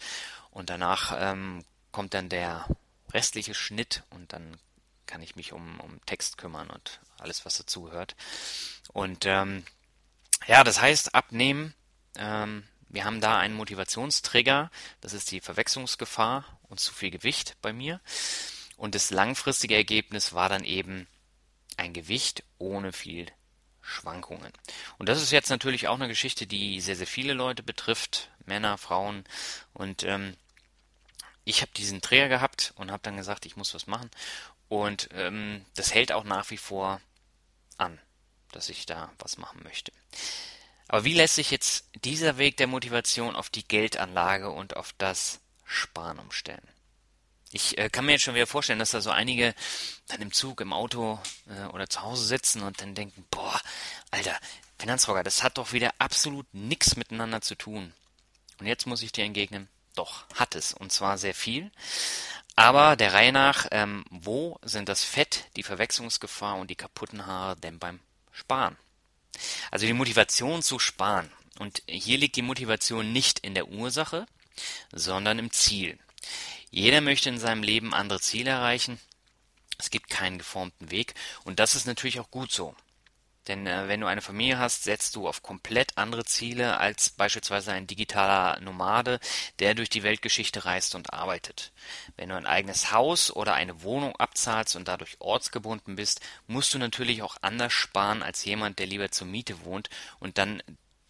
und 0.51 0.70
danach 0.70 1.16
ähm, 1.18 1.63
kommt 1.92 2.13
dann 2.13 2.30
der 2.30 2.68
restliche 3.12 3.54
Schnitt 3.54 4.04
und 4.12 4.32
dann 4.34 4.58
kann 5.06 5.22
ich 5.22 5.36
mich 5.36 5.54
um, 5.54 5.80
um 5.80 6.00
Text 6.06 6.38
kümmern 6.38 6.70
und 6.70 7.00
alles, 7.18 7.46
was 7.46 7.58
dazugehört. 7.58 8.16
Und 8.94 9.25
ähm, 9.25 9.66
ja, 10.48 10.63
das 10.63 10.80
heißt, 10.80 11.16
abnehmen 11.16 11.74
ähm, 12.16 12.63
wir 12.89 13.05
haben 13.05 13.22
da 13.22 13.38
einen 13.38 13.55
Motivationstrigger, 13.55 14.72
das 15.01 15.13
ist 15.13 15.31
die 15.31 15.41
Verwechslungsgefahr 15.41 16.46
und 16.63 16.79
zu 16.79 16.93
viel 16.93 17.12
Gewicht 17.12 17.55
bei 17.62 17.72
mir. 17.72 18.01
Und 18.77 18.96
das 18.96 19.12
langfristige 19.12 19.75
Ergebnis 19.75 20.34
war 20.34 20.50
dann 20.50 20.63
eben 20.63 21.08
ein 21.77 21.93
Gewicht 21.93 22.43
ohne 22.58 22.91
viel 22.91 23.27
Schwankungen. 23.81 24.51
Und 24.98 25.10
das 25.10 25.22
ist 25.22 25.31
jetzt 25.31 25.50
natürlich 25.50 25.88
auch 25.88 25.96
eine 25.96 26.08
Geschichte, 26.08 26.48
die 26.48 26.79
sehr, 26.81 26.96
sehr 26.96 27.08
viele 27.08 27.34
Leute 27.34 27.63
betrifft, 27.63 28.29
Männer, 28.46 28.77
Frauen. 28.77 29.24
Und 29.74 30.03
ähm, 30.03 30.36
ich 31.43 31.62
habe 31.62 31.72
diesen 31.75 32.01
Trigger 32.01 32.27
gehabt 32.27 32.74
und 32.75 32.91
habe 32.91 33.03
dann 33.03 33.17
gesagt, 33.17 33.46
ich 33.46 33.55
muss 33.55 33.74
was 33.74 33.88
machen. 33.88 34.10
Und 34.67 35.10
ähm, 35.13 35.65
das 35.75 35.93
hält 35.93 36.12
auch 36.12 36.24
nach 36.24 36.50
wie 36.51 36.58
vor 36.58 37.01
an, 37.77 38.00
dass 38.51 38.69
ich 38.69 38.86
da 38.86 39.12
was 39.19 39.38
machen 39.38 39.62
möchte. 39.63 39.91
Aber 40.89 41.03
wie 41.05 41.13
lässt 41.13 41.36
sich 41.36 41.51
jetzt 41.51 41.86
dieser 42.03 42.38
Weg 42.38 42.58
der 42.58 42.67
Motivation 42.67 43.36
auf 43.36 43.50
die 43.50 43.65
Geldanlage 43.65 44.50
und 44.50 44.75
auf 44.75 44.93
das 44.98 45.39
Sparen 45.63 46.19
umstellen? 46.19 46.67
Ich 47.51 47.77
äh, 47.77 47.89
kann 47.89 48.05
mir 48.05 48.13
jetzt 48.13 48.24
schon 48.24 48.36
wieder 48.36 48.48
vorstellen, 48.48 48.79
dass 48.79 48.91
da 48.91 49.00
so 49.00 49.12
einige 49.12 49.55
dann 50.08 50.22
im 50.22 50.34
Zug, 50.34 50.62
im 50.62 50.74
Auto 50.74 51.19
äh, 51.48 51.65
oder 51.67 51.89
zu 51.89 52.01
Hause 52.01 52.25
sitzen 52.25 52.63
und 52.63 52.81
dann 52.81 52.96
denken, 52.96 53.24
boah, 53.29 53.62
Alter, 54.12 54.36
Finanzrocker, 54.79 55.24
das 55.24 55.43
hat 55.43 55.58
doch 55.60 55.74
wieder 55.74 55.93
absolut 56.00 56.51
nichts 56.53 56.96
miteinander 56.96 57.41
zu 57.41 57.55
tun. 57.55 57.93
Und 58.60 58.65
jetzt 58.65 58.88
muss 58.88 59.03
ich 59.03 59.12
dir 59.12 59.25
entgegnen, 59.25 59.69
doch, 59.96 60.25
hat 60.36 60.55
es. 60.55 60.74
Und 60.74 60.91
zwar 60.91 61.17
sehr 61.17 61.36
viel. 61.36 61.72
Aber 62.55 62.96
der 62.96 63.13
Reihe 63.13 63.31
nach, 63.31 63.67
ähm, 63.72 64.05
wo 64.10 64.60
sind 64.63 64.89
das 64.89 65.03
Fett, 65.03 65.46
die 65.55 65.63
Verwechslungsgefahr 65.63 66.55
und 66.58 66.69
die 66.69 66.75
kaputten 66.75 67.25
Haare 67.27 67.55
denn 67.58 67.77
beim 67.77 68.00
Sparen? 68.31 68.75
Also 69.72 69.86
die 69.86 69.93
Motivation 69.93 70.62
zu 70.62 70.79
sparen. 70.79 71.31
Und 71.60 71.84
hier 71.88 72.17
liegt 72.17 72.36
die 72.36 72.41
Motivation 72.41 73.12
nicht 73.12 73.39
in 73.39 73.53
der 73.53 73.67
Ursache, 73.67 74.25
sondern 74.91 75.39
im 75.39 75.51
Ziel. 75.51 75.98
Jeder 76.72 77.01
möchte 77.01 77.29
in 77.29 77.39
seinem 77.39 77.63
Leben 77.63 77.93
andere 77.93 78.19
Ziele 78.19 78.51
erreichen. 78.51 79.00
Es 79.77 79.89
gibt 79.89 80.10
keinen 80.10 80.38
geformten 80.38 80.91
Weg. 80.91 81.15
Und 81.43 81.60
das 81.60 81.75
ist 81.75 81.88
natürlich 81.88 82.19
auch 82.19 82.31
gut 82.31 82.51
so. 82.51 82.75
Denn 83.48 83.65
äh, 83.65 83.88
wenn 83.88 84.01
du 84.01 84.08
eine 84.08 84.22
Familie 84.22 84.60
hast, 84.60 84.84
setzt 84.84 85.15
du 85.15 85.27
auf 85.27 85.41
komplett 85.41 85.98
andere 85.98 86.25
Ziele 86.25 86.77
als 86.77 87.10
beispielsweise 87.10 87.72
ein 87.72 87.88
digitaler 87.88 88.60
Nomade, 88.60 89.19
der 89.60 89.74
durch 89.74 89.89
die 89.89 90.03
Weltgeschichte 90.03 90.65
reist 90.65 90.96
und 90.96 91.13
arbeitet. 91.13 91.72
Wenn 92.15 92.29
du 92.29 92.36
ein 92.36 92.46
eigenes 92.46 92.91
Haus 92.91 93.31
oder 93.31 93.53
eine 93.53 93.81
Wohnung 93.81 94.15
abzahlst 94.17 94.75
und 94.75 94.88
dadurch 94.88 95.17
ortsgebunden 95.19 95.96
bist, 95.96 96.22
musst 96.48 96.74
du 96.74 96.77
natürlich 96.77 97.22
auch 97.22 97.38
anders 97.41 97.74
sparen 97.74 98.22
als 98.22 98.46
jemand, 98.46 98.79
der 98.79 98.88
lieber 98.88 99.10
zur 99.12 99.27
Miete 99.27 99.65
wohnt 99.65 99.89
und 100.19 100.38
dann 100.38 100.62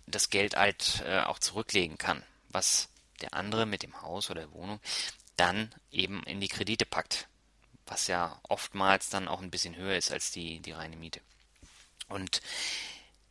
das 0.07 0.29
Geld 0.29 0.55
halt 0.55 1.03
äh, 1.05 1.19
auch 1.21 1.39
zurücklegen 1.39 1.97
kann, 1.97 2.23
was 2.49 2.89
der 3.21 3.33
andere 3.33 3.65
mit 3.65 3.83
dem 3.83 4.01
Haus 4.01 4.29
oder 4.29 4.41
der 4.41 4.53
Wohnung 4.53 4.79
dann 5.35 5.73
eben 5.91 6.23
in 6.23 6.41
die 6.41 6.47
Kredite 6.47 6.85
packt, 6.85 7.27
was 7.85 8.07
ja 8.07 8.39
oftmals 8.47 9.09
dann 9.09 9.27
auch 9.27 9.41
ein 9.41 9.51
bisschen 9.51 9.75
höher 9.75 9.95
ist 9.97 10.11
als 10.11 10.31
die, 10.31 10.59
die 10.59 10.71
reine 10.71 10.95
Miete. 10.95 11.21
Und 12.09 12.41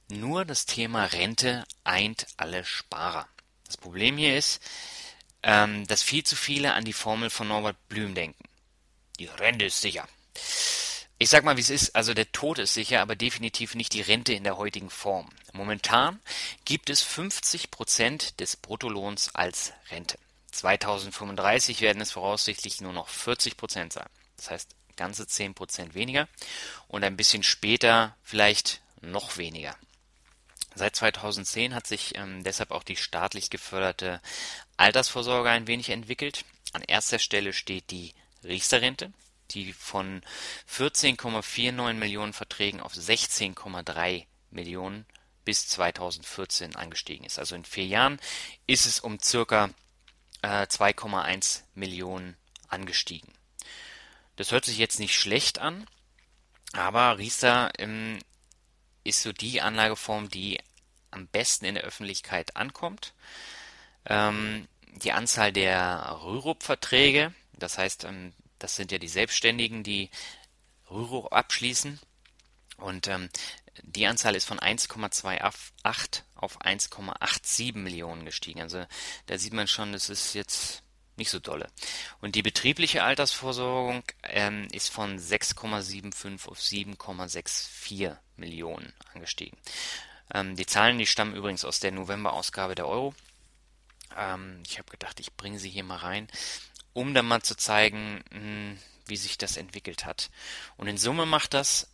nur 0.08 0.44
das 0.44 0.66
Thema 0.66 1.04
Rente 1.04 1.64
eint 1.84 2.26
alle 2.36 2.64
Sparer. 2.64 3.28
Das 3.66 3.76
Problem 3.76 4.16
hier 4.16 4.36
ist, 4.38 4.62
ähm, 5.42 5.86
dass 5.86 6.02
viel 6.02 6.24
zu 6.24 6.36
viele 6.36 6.72
an 6.72 6.84
die 6.84 6.92
Formel 6.92 7.30
von 7.30 7.48
Norbert 7.48 7.76
Blüm 7.88 8.14
denken. 8.14 8.44
Die 9.18 9.26
Rente 9.26 9.66
ist 9.66 9.80
sicher. 9.80 10.08
Ich 11.18 11.30
sag 11.30 11.44
mal, 11.44 11.56
wie 11.56 11.60
es 11.60 11.70
ist, 11.70 11.96
also 11.96 12.14
der 12.14 12.30
Tod 12.30 12.58
ist 12.58 12.74
sicher, 12.74 13.00
aber 13.00 13.16
definitiv 13.16 13.74
nicht 13.74 13.92
die 13.92 14.00
Rente 14.00 14.32
in 14.32 14.44
der 14.44 14.56
heutigen 14.56 14.88
Form. 14.88 15.28
Momentan 15.52 16.20
gibt 16.64 16.90
es 16.90 17.02
50 17.02 17.72
Prozent 17.72 18.38
des 18.38 18.56
Bruttolohns 18.56 19.34
als 19.34 19.72
Rente. 19.90 20.16
2035 20.52 21.80
werden 21.80 22.00
es 22.00 22.12
voraussichtlich 22.12 22.80
nur 22.80 22.92
noch 22.92 23.08
40 23.08 23.56
Prozent 23.56 23.92
sein. 23.92 24.08
Das 24.36 24.50
heißt, 24.50 24.76
ganze 24.98 25.22
10% 25.22 25.94
weniger 25.94 26.28
und 26.88 27.02
ein 27.04 27.16
bisschen 27.16 27.42
später 27.42 28.14
vielleicht 28.22 28.82
noch 29.00 29.38
weniger. 29.38 29.74
Seit 30.74 30.94
2010 30.94 31.74
hat 31.74 31.86
sich 31.86 32.14
ähm, 32.16 32.44
deshalb 32.44 32.70
auch 32.70 32.82
die 32.82 32.96
staatlich 32.96 33.50
geförderte 33.50 34.20
Altersvorsorge 34.76 35.50
ein 35.50 35.66
wenig 35.66 35.88
entwickelt. 35.88 36.44
An 36.72 36.82
erster 36.82 37.18
Stelle 37.18 37.52
steht 37.52 37.90
die 37.90 38.12
Riester-Rente, 38.44 39.12
die 39.50 39.72
von 39.72 40.22
14,49 40.70 41.94
Millionen 41.94 42.32
Verträgen 42.32 42.80
auf 42.80 42.92
16,3 42.92 44.26
Millionen 44.50 45.06
bis 45.44 45.66
2014 45.68 46.76
angestiegen 46.76 47.24
ist. 47.24 47.38
Also 47.38 47.56
in 47.56 47.64
vier 47.64 47.86
Jahren 47.86 48.20
ist 48.66 48.86
es 48.86 49.00
um 49.00 49.18
circa 49.18 49.70
äh, 50.42 50.66
2,1 50.66 51.62
Millionen 51.74 52.36
angestiegen. 52.68 53.32
Das 54.38 54.52
hört 54.52 54.64
sich 54.64 54.78
jetzt 54.78 55.00
nicht 55.00 55.18
schlecht 55.18 55.58
an, 55.58 55.84
aber 56.72 57.18
Riester 57.18 57.72
ähm, 57.76 58.20
ist 59.02 59.22
so 59.22 59.32
die 59.32 59.60
Anlageform, 59.60 60.28
die 60.28 60.60
am 61.10 61.26
besten 61.26 61.64
in 61.64 61.74
der 61.74 61.82
Öffentlichkeit 61.82 62.54
ankommt. 62.54 63.14
Ähm, 64.04 64.68
die 65.02 65.10
Anzahl 65.10 65.52
der 65.52 66.20
Rürup-Verträge, 66.22 67.34
das 67.54 67.78
heißt, 67.78 68.04
ähm, 68.04 68.32
das 68.60 68.76
sind 68.76 68.92
ja 68.92 68.98
die 68.98 69.08
Selbstständigen, 69.08 69.82
die 69.82 70.08
Rürup 70.88 71.32
abschließen. 71.32 71.98
Und 72.76 73.08
ähm, 73.08 73.30
die 73.82 74.06
Anzahl 74.06 74.36
ist 74.36 74.44
von 74.44 74.60
1,28 74.60 76.22
auf 76.36 76.60
1,87 76.60 77.76
Millionen 77.76 78.24
gestiegen. 78.24 78.60
Also 78.60 78.86
da 79.26 79.36
sieht 79.36 79.52
man 79.52 79.66
schon, 79.66 79.92
das 79.92 80.08
ist 80.08 80.34
jetzt 80.34 80.84
nicht 81.18 81.30
so 81.30 81.38
dolle. 81.38 81.68
Und 82.20 82.34
die 82.34 82.42
betriebliche 82.42 83.02
Altersvorsorgung 83.02 84.02
ähm, 84.22 84.68
ist 84.72 84.90
von 84.90 85.18
6,75 85.18 86.48
auf 86.48 86.58
7,64 86.58 88.16
Millionen 88.36 88.92
angestiegen. 89.14 89.58
Ähm, 90.32 90.56
die 90.56 90.66
Zahlen, 90.66 90.98
die 90.98 91.06
stammen 91.06 91.34
übrigens 91.34 91.64
aus 91.64 91.80
der 91.80 91.92
November-Ausgabe 91.92 92.74
der 92.74 92.88
Euro. 92.88 93.14
Ähm, 94.16 94.62
ich 94.66 94.78
habe 94.78 94.90
gedacht, 94.90 95.20
ich 95.20 95.34
bringe 95.34 95.58
sie 95.58 95.70
hier 95.70 95.84
mal 95.84 95.98
rein, 95.98 96.28
um 96.92 97.14
dann 97.14 97.26
mal 97.26 97.42
zu 97.42 97.56
zeigen, 97.56 98.22
mh, 98.30 98.38
hm, 98.40 98.78
wie 99.06 99.16
sich 99.16 99.38
das 99.38 99.56
entwickelt 99.56 100.04
hat. 100.04 100.30
Und 100.76 100.86
in 100.86 100.98
Summe 100.98 101.26
macht 101.26 101.54
das 101.54 101.88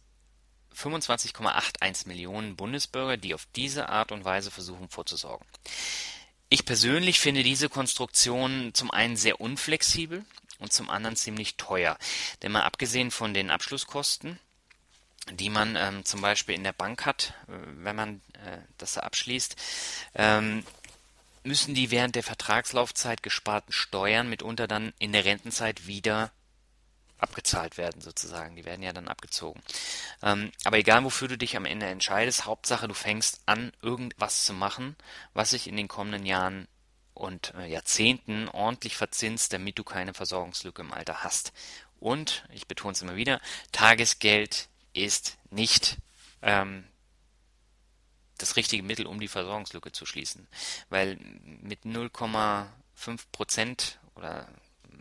25,81 0.77 2.09
Millionen 2.09 2.57
Bundesbürger, 2.57 3.17
die 3.17 3.35
auf 3.35 3.47
diese 3.55 3.89
Art 3.89 4.11
und 4.13 4.25
Weise 4.25 4.51
versuchen 4.51 4.89
vorzusorgen. 4.89 5.47
Ich 6.55 6.65
persönlich 6.65 7.19
finde 7.19 7.43
diese 7.43 7.69
Konstruktion 7.69 8.71
zum 8.75 8.93
einen 8.93 9.17
sehr 9.17 9.41
unflexibel 9.41 10.25
und 10.61 10.73
zum 10.73 10.89
anderen 10.89 11.17
ziemlich 11.17 11.57
teuer. 11.57 11.99
Denn 12.43 12.53
mal 12.53 12.63
abgesehen 12.63 13.11
von 13.11 13.35
den 13.35 13.51
Abschlusskosten, 13.51 14.39
die 15.33 15.51
man 15.51 15.75
ähm, 15.75 16.05
zum 16.05 16.21
Beispiel 16.21 16.55
in 16.55 16.63
der 16.63 16.73
Bank 16.73 17.07
hat, 17.07 17.35
äh, 17.49 17.55
wenn 17.79 17.97
man 17.97 18.21
äh, 18.35 18.59
das 18.79 18.99
abschließt, 18.99 19.57
ähm, 20.15 20.65
müssen 21.43 21.75
die 21.75 21.91
während 21.91 22.15
der 22.15 22.23
Vertragslaufzeit 22.23 23.25
gesparten 23.25 23.73
Steuern 23.73 24.29
mitunter 24.29 24.69
dann 24.69 24.93
in 25.01 25.11
der 25.11 25.25
Rentenzeit 25.25 25.89
wieder 25.89 26.31
abgezahlt 27.25 27.77
werden 27.77 28.01
sozusagen. 28.01 28.55
Die 28.55 28.65
werden 28.65 28.83
ja 28.83 28.93
dann 28.93 29.09
abgezogen. 29.09 29.61
Ähm, 30.23 30.53
aber 30.63 30.79
egal, 30.79 31.03
wofür 31.03 31.27
du 31.29 31.37
dich 31.37 31.57
am 31.57 31.65
Ende 31.65 31.87
entscheidest, 31.87 32.45
Hauptsache, 32.45 32.87
du 32.87 32.95
fängst 32.95 33.41
an, 33.47 33.73
irgendwas 33.83 34.45
zu 34.45 34.53
machen, 34.53 34.95
was 35.33 35.51
sich 35.51 35.67
in 35.67 35.77
den 35.77 35.89
kommenden 35.89 36.27
Jahren 36.27 36.69
und 37.15 37.55
äh, 37.55 37.67
Jahrzehnten 37.67 38.49
ordentlich 38.49 38.97
verzinst, 38.97 39.53
damit 39.53 39.79
du 39.79 39.85
keine 39.85 40.15
Versorgungslücke 40.15 40.83
im 40.83 40.93
Alter 40.93 41.25
hast. 41.25 41.53
Und, 41.99 42.45
ich 42.53 42.67
betone 42.67 42.93
es 42.93 43.03
immer 43.03 43.17
wieder, 43.17 43.41
Tagesgeld 43.73 44.69
ist 44.93 45.39
nicht 45.51 45.97
ähm, 46.43 46.85
das 48.39 48.57
richtige 48.57 48.83
Mittel, 48.83 49.07
um 49.07 49.21
die 49.21 49.29
Versorgungslücke 49.29 49.93
zu 49.93 50.05
schließen. 50.05 50.47
Weil 50.91 51.17
mit 51.45 51.85
0,5 51.85 52.67
Prozent 53.33 53.99
oder 54.17 54.49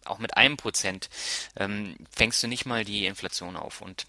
auch 0.06 0.20
mit 0.20 0.38
einem 0.38 0.58
Prozent 0.58 1.10
ähm, 1.56 1.96
fängst 2.12 2.42
du 2.44 2.48
nicht 2.48 2.66
mal 2.66 2.84
die 2.86 3.06
Inflation 3.06 3.56
auf. 3.56 3.82
Und 3.82 4.06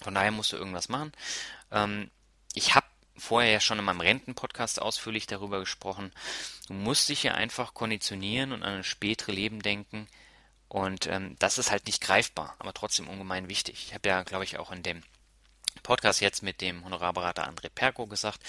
von 0.00 0.14
daher 0.14 0.30
musst 0.30 0.52
du 0.52 0.56
irgendwas 0.56 0.88
machen. 0.88 1.12
Ähm, 1.70 2.10
ich 2.54 2.74
habe 2.74 2.86
vorher 3.16 3.50
ja 3.50 3.60
schon 3.60 3.78
in 3.78 3.84
meinem 3.84 4.00
Rentenpodcast 4.00 4.80
ausführlich 4.80 5.26
darüber 5.26 5.60
gesprochen. 5.60 6.12
Du 6.68 6.74
musst 6.74 7.08
dich 7.08 7.22
ja 7.22 7.34
einfach 7.34 7.74
konditionieren 7.74 8.52
und 8.52 8.62
an 8.62 8.78
ein 8.78 8.84
spätere 8.84 9.32
Leben 9.32 9.60
denken. 9.60 10.08
Und 10.68 11.06
ähm, 11.06 11.36
das 11.38 11.58
ist 11.58 11.70
halt 11.70 11.86
nicht 11.86 12.02
greifbar, 12.02 12.54
aber 12.58 12.74
trotzdem 12.74 13.08
ungemein 13.08 13.48
wichtig. 13.48 13.86
Ich 13.86 13.94
habe 13.94 14.08
ja, 14.08 14.22
glaube 14.22 14.44
ich, 14.44 14.58
auch 14.58 14.70
in 14.70 14.82
dem 14.82 15.02
Podcast 15.82 16.20
jetzt 16.20 16.42
mit 16.42 16.60
dem 16.60 16.84
Honorarberater 16.84 17.48
André 17.48 17.70
Perko 17.70 18.06
gesagt, 18.06 18.40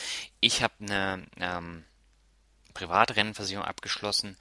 ich 0.41 0.61
habe 0.61 0.73
eine 0.81 1.25
ähm, 1.39 1.85
private 2.73 3.15
Rentenversicherung 3.15 3.65
abgeschlossen 3.65 4.37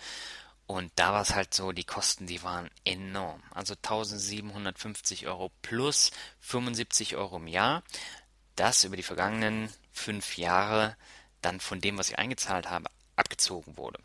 und 0.69 0.93
da 0.97 1.15
war 1.15 1.23
es 1.23 1.35
halt 1.35 1.55
so, 1.55 1.73
die 1.73 1.85
Kosten, 1.85 2.27
die 2.27 2.43
waren 2.43 2.69
enorm. 2.85 3.43
Also 3.55 3.73
1750 3.73 5.27
Euro 5.27 5.51
plus 5.63 6.11
75 6.41 7.17
Euro 7.17 7.39
im 7.39 7.47
Jahr. 7.47 7.83
Das 8.55 8.85
über 8.85 8.95
die 8.95 9.03
vergangenen 9.03 9.73
fünf 9.93 10.37
Jahre 10.37 10.95
dann 11.41 11.61
von 11.61 11.81
dem, 11.81 11.97
was 11.97 12.11
ich 12.11 12.19
eingezahlt 12.19 12.69
habe, 12.69 12.91
abgezogen 13.17 13.79
wurde. 13.79 13.99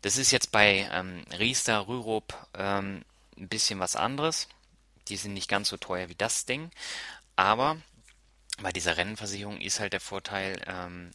Das 0.00 0.16
ist 0.16 0.30
jetzt 0.30 0.52
bei 0.52 0.88
ähm, 0.90 1.22
Riester, 1.38 1.86
Rürup 1.86 2.34
ähm, 2.54 3.04
ein 3.36 3.48
bisschen 3.48 3.78
was 3.78 3.94
anderes. 3.94 4.48
Die 5.08 5.18
sind 5.18 5.34
nicht 5.34 5.50
ganz 5.50 5.68
so 5.68 5.76
teuer 5.76 6.08
wie 6.08 6.14
das 6.14 6.46
Ding. 6.46 6.70
Aber 7.36 7.76
bei 8.62 8.72
dieser 8.72 8.96
Rennenversicherung 8.96 9.60
ist 9.60 9.80
halt 9.80 9.92
der 9.92 10.00
Vorteil, 10.00 10.62
ähm, 10.66 11.10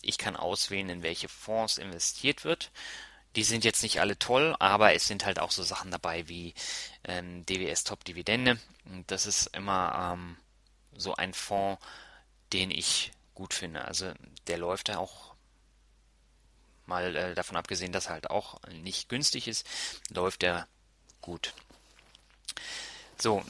ich 0.00 0.16
kann 0.16 0.36
auswählen, 0.36 0.90
in 0.90 1.02
welche 1.02 1.28
Fonds 1.28 1.76
investiert 1.76 2.44
wird. 2.44 2.70
Die 3.38 3.44
sind 3.44 3.64
jetzt 3.64 3.84
nicht 3.84 4.00
alle 4.00 4.18
toll, 4.18 4.56
aber 4.58 4.94
es 4.94 5.06
sind 5.06 5.24
halt 5.24 5.38
auch 5.38 5.52
so 5.52 5.62
Sachen 5.62 5.92
dabei 5.92 6.26
wie 6.26 6.54
ähm, 7.04 7.46
DWS 7.46 7.84
Top 7.84 8.02
Dividende. 8.02 8.58
Das 9.06 9.26
ist 9.26 9.46
immer 9.54 10.16
ähm, 10.16 10.36
so 10.96 11.14
ein 11.14 11.32
Fonds, 11.32 11.80
den 12.52 12.72
ich 12.72 13.12
gut 13.36 13.54
finde. 13.54 13.84
Also 13.84 14.12
der 14.48 14.58
läuft 14.58 14.88
da 14.88 14.98
auch 14.98 15.34
mal 16.84 17.14
äh, 17.14 17.34
davon 17.36 17.56
abgesehen, 17.56 17.92
dass 17.92 18.06
er 18.06 18.14
halt 18.14 18.28
auch 18.28 18.60
nicht 18.72 19.08
günstig 19.08 19.46
ist, 19.46 19.64
läuft 20.10 20.42
er 20.42 20.66
gut. 21.20 21.54
So, 23.18 23.44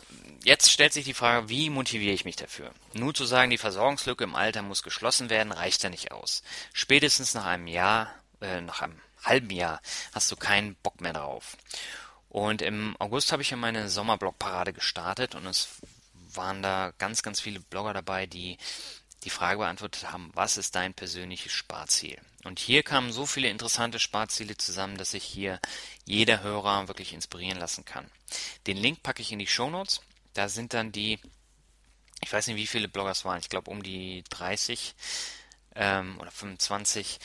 jetzt 0.45 0.71
stellt 0.71 0.93
sich 0.93 1.07
die 1.07 1.15
Frage, 1.15 1.49
wie 1.49 1.71
motiviere 1.71 2.13
ich 2.13 2.27
mich 2.27 2.37
dafür? 2.37 2.75
Nur 2.93 3.15
zu 3.15 3.25
sagen, 3.25 3.51
die 3.51 3.57
Versorgungslücke 3.57 4.25
im 4.25 4.35
Alter 4.35 4.61
muss 4.61 4.83
geschlossen 4.83 5.31
werden, 5.31 5.51
reicht 5.51 5.83
ja 5.83 5.89
nicht 5.89 6.13
aus. 6.13 6.43
Spätestens 6.75 7.33
nach 7.33 7.47
einem 7.47 7.69
Jahr, 7.69 8.15
äh, 8.43 8.61
nach 8.61 8.83
einem 8.83 9.01
halben 9.23 9.51
Jahr 9.51 9.81
hast 10.13 10.31
du 10.31 10.37
keinen 10.37 10.75
Bock 10.77 11.01
mehr 11.01 11.13
drauf. 11.13 11.57
Und 12.29 12.63
im 12.63 12.97
August 12.99 13.33
habe 13.33 13.43
ich 13.43 13.51
ja 13.51 13.57
meine 13.57 13.89
Sommerblogparade 13.89 14.73
gestartet 14.73 15.35
und 15.35 15.47
es 15.47 15.69
waren 16.35 16.63
da 16.63 16.93
ganz, 16.99 17.23
ganz 17.23 17.41
viele 17.41 17.61
Blogger 17.61 17.95
dabei, 17.95 18.27
die 18.27 18.59
die 19.25 19.31
Frage 19.31 19.59
beantwortet 19.59 20.13
haben, 20.13 20.31
was 20.35 20.57
ist 20.57 20.75
dein 20.75 20.95
persönliches 20.95 21.53
Sparziel? 21.53 22.19
Und 22.45 22.61
hier 22.61 22.83
kamen 22.83 23.13
so 23.13 23.27
viele 23.27 23.49
interessante 23.49 23.99
Sparziele 23.99 24.57
zusammen, 24.57 24.97
dass 24.97 25.11
sich 25.11 25.25
hier 25.25 25.61
jeder 26.05 26.43
Hörer 26.43 26.87
wirklich 26.87 27.13
inspirieren 27.13 27.59
lassen 27.59 27.85
kann. 27.85 28.09
Den 28.67 28.77
Link 28.77 29.03
packe 29.03 29.23
ich 29.23 29.33
in 29.33 29.41
die 29.41 29.47
Show 29.47 29.71
Notes. 29.71 30.01
Da 30.35 30.49
sind 30.49 30.73
dann 30.73 30.93
die, 30.93 31.19
ich 32.23 32.33
weiß 32.33 32.47
nicht, 32.47 32.57
wie 32.57 32.67
viele 32.67 32.89
Bloggers 32.89 33.25
waren, 33.25 33.41
ich 33.41 33.49
glaube 33.49 33.71
um 33.71 33.83
die 33.83 34.23
30 34.31 34.95
ähm, 35.75 36.19
oder 36.21 36.31
25, 36.31 37.19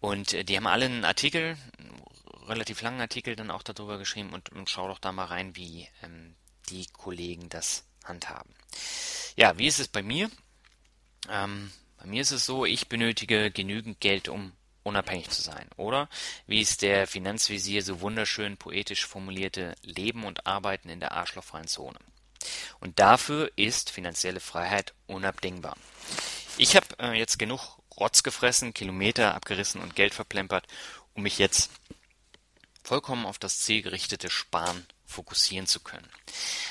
und 0.00 0.34
äh, 0.34 0.44
die 0.44 0.56
haben 0.56 0.66
alle 0.66 0.86
einen 0.86 1.04
Artikel, 1.04 1.56
einen 1.78 2.02
relativ 2.46 2.82
langen 2.82 3.00
Artikel 3.00 3.36
dann 3.36 3.50
auch 3.50 3.62
darüber 3.62 3.98
geschrieben 3.98 4.32
und, 4.32 4.50
und 4.50 4.70
schau 4.70 4.88
doch 4.88 4.98
da 4.98 5.12
mal 5.12 5.26
rein, 5.26 5.56
wie 5.56 5.88
ähm, 6.02 6.34
die 6.68 6.86
Kollegen 6.86 7.48
das 7.48 7.84
handhaben. 8.04 8.54
Ja, 9.36 9.58
wie 9.58 9.66
ist 9.66 9.80
es 9.80 9.88
bei 9.88 10.02
mir? 10.02 10.30
Ähm, 11.28 11.72
bei 11.98 12.06
mir 12.06 12.22
ist 12.22 12.30
es 12.30 12.46
so, 12.46 12.64
ich 12.64 12.88
benötige 12.88 13.50
genügend 13.50 14.00
Geld, 14.00 14.28
um 14.28 14.52
unabhängig 14.82 15.28
zu 15.30 15.42
sein. 15.42 15.68
Oder, 15.76 16.08
wie 16.46 16.60
es 16.60 16.76
der 16.76 17.06
Finanzvisier 17.06 17.82
so 17.82 18.00
wunderschön 18.00 18.56
poetisch 18.56 19.06
formulierte, 19.06 19.74
Leben 19.82 20.24
und 20.24 20.46
Arbeiten 20.46 20.88
in 20.88 21.00
der 21.00 21.12
arschlochfreien 21.12 21.66
Zone. 21.66 21.98
Und 22.78 22.98
dafür 23.00 23.50
ist 23.56 23.90
finanzielle 23.90 24.40
Freiheit 24.40 24.94
unabdingbar. 25.06 25.76
Ich 26.56 26.76
habe 26.76 26.86
äh, 27.00 27.18
jetzt 27.18 27.38
genug 27.38 27.78
Rotz 27.98 28.22
gefressen, 28.22 28.74
Kilometer 28.74 29.34
abgerissen 29.34 29.80
und 29.80 29.96
Geld 29.96 30.14
verplempert, 30.14 30.66
um 31.14 31.22
mich 31.22 31.38
jetzt 31.38 31.70
vollkommen 32.82 33.26
auf 33.26 33.38
das 33.38 33.60
zielgerichtete 33.60 34.30
Sparen 34.30 34.86
fokussieren 35.04 35.66
zu 35.66 35.80
können. 35.80 36.08